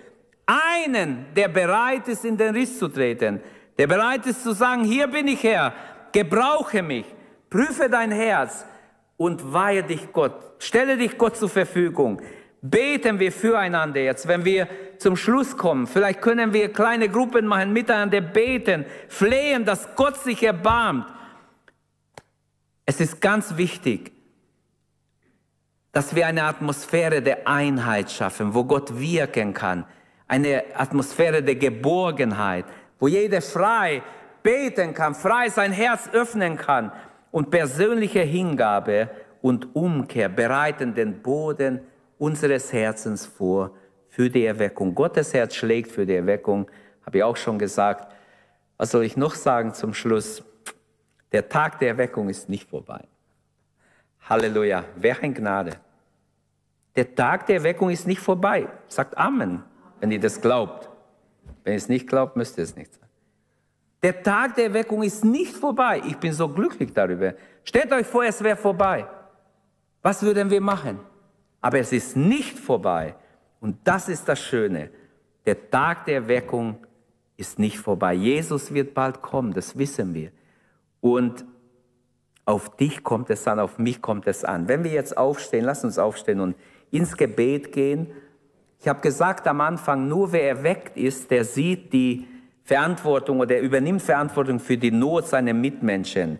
[0.45, 3.41] Einen, der bereit ist, in den Riss zu treten.
[3.78, 5.74] Der bereit ist zu sagen, hier bin ich Herr
[6.12, 7.05] gebrauche mich,
[7.49, 8.66] prüfe dein Herz
[9.22, 12.19] und weihe dich Gott, stelle dich Gott zur Verfügung.
[12.59, 14.67] Beten wir füreinander jetzt, wenn wir
[14.97, 15.86] zum Schluss kommen.
[15.86, 21.05] Vielleicht können wir kleine Gruppen machen, miteinander beten, flehen, dass Gott sich erbarmt.
[22.88, 24.11] Es ist ganz wichtig,
[25.91, 29.86] dass wir eine Atmosphäre der Einheit schaffen, wo Gott wirken kann.
[30.28, 32.65] Eine Atmosphäre der Geborgenheit,
[32.97, 34.01] wo jeder frei
[34.41, 36.91] beten kann, frei sein Herz öffnen kann
[37.32, 39.09] und persönliche Hingabe
[39.41, 41.82] und Umkehr bereiten den Boden
[42.17, 43.71] unseres Herzens vor
[44.09, 44.93] für die Erweckung.
[44.93, 46.69] Gottes Herz schlägt für die Erweckung,
[47.05, 48.13] habe ich auch schon gesagt.
[48.77, 50.43] Was soll ich noch sagen zum Schluss?
[51.32, 53.05] Der Tag der Erweckung ist nicht vorbei.
[54.27, 55.71] Halleluja, wer ein Gnade.
[56.95, 58.67] Der Tag der Erweckung ist nicht vorbei.
[58.88, 59.63] Sagt Amen,
[59.99, 60.89] wenn ihr das glaubt.
[61.63, 63.00] Wenn ihr es nicht glaubt, müsst ihr es nicht.
[64.03, 66.01] Der Tag der Erweckung ist nicht vorbei.
[66.07, 67.33] Ich bin so glücklich darüber.
[67.63, 69.05] Stellt euch vor, es wäre vorbei.
[70.01, 70.99] Was würden wir machen?
[71.61, 73.15] Aber es ist nicht vorbei.
[73.59, 74.89] Und das ist das Schöne.
[75.45, 76.77] Der Tag der Erweckung
[77.37, 78.13] ist nicht vorbei.
[78.13, 80.31] Jesus wird bald kommen, das wissen wir.
[80.99, 81.45] Und
[82.45, 84.67] auf dich kommt es an, auf mich kommt es an.
[84.67, 86.55] Wenn wir jetzt aufstehen, lass uns aufstehen und
[86.89, 88.11] ins Gebet gehen.
[88.79, 92.27] Ich habe gesagt am Anfang, nur wer erweckt ist, der sieht die
[92.72, 96.39] Verantwortung oder der übernimmt Verantwortung für die Not seiner Mitmenschen.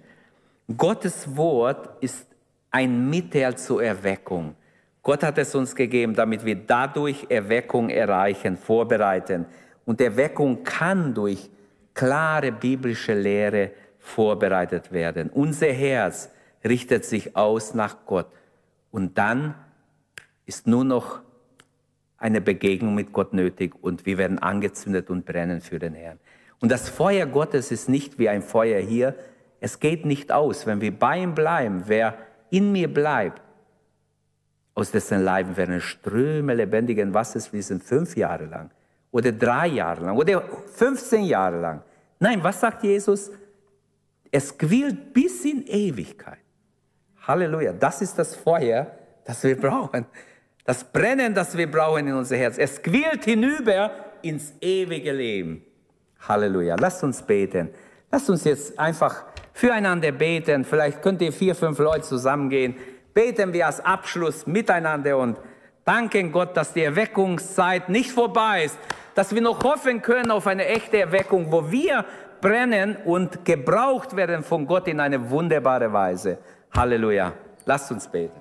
[0.78, 2.26] Gottes Wort ist
[2.72, 4.56] ein Mittel zur Erweckung.
[5.04, 9.46] Gott hat es uns gegeben, damit wir dadurch Erweckung erreichen, vorbereiten.
[9.84, 11.50] Und Erweckung kann durch
[11.94, 15.30] klare biblische Lehre vorbereitet werden.
[15.34, 16.30] Unser Herz
[16.64, 18.28] richtet sich aus nach Gott.
[18.90, 19.54] Und dann
[20.46, 21.20] ist nur noch
[22.22, 26.20] eine Begegnung mit Gott nötig und wir werden angezündet und brennen für den Herrn.
[26.60, 29.16] Und das Feuer Gottes ist nicht wie ein Feuer hier.
[29.60, 30.68] Es geht nicht aus.
[30.68, 32.16] Wenn wir bei ihm bleiben, wer
[32.52, 33.42] in mir bleibt,
[34.76, 38.70] aus dessen Leib werden Ströme lebendigen Wassers fließen fünf Jahre lang
[39.10, 41.84] oder drei Jahre lang oder 15 Jahre lang.
[42.20, 43.32] Nein, was sagt Jesus?
[44.32, 46.38] Es quillt bis in Ewigkeit.
[47.28, 47.74] Halleluja.
[47.74, 48.88] Das ist das Feuer,
[49.26, 50.06] das wir brauchen.
[50.66, 52.58] Das Brennen, das wir brauchen in unser Herz.
[52.58, 53.92] Es quillt hinüber
[54.22, 55.64] ins ewige Leben.
[56.28, 56.76] Halleluja.
[56.80, 57.70] Lasst uns beten.
[58.12, 60.64] Lasst uns jetzt einfach füreinander beten.
[60.64, 62.76] Vielleicht könnt ihr vier, fünf Leute zusammengehen
[63.14, 65.38] beten wir als Abschluss miteinander und
[65.86, 68.78] danken Gott, dass die Erweckungszeit nicht vorbei ist,
[69.16, 72.06] dass wir noch hoffen können auf eine echte Erweckung, wo wir
[72.40, 76.38] brennen und gebraucht werden von Gott in eine wunderbare Weise.
[76.76, 77.34] Halleluja.
[77.66, 78.41] Lasst uns beten.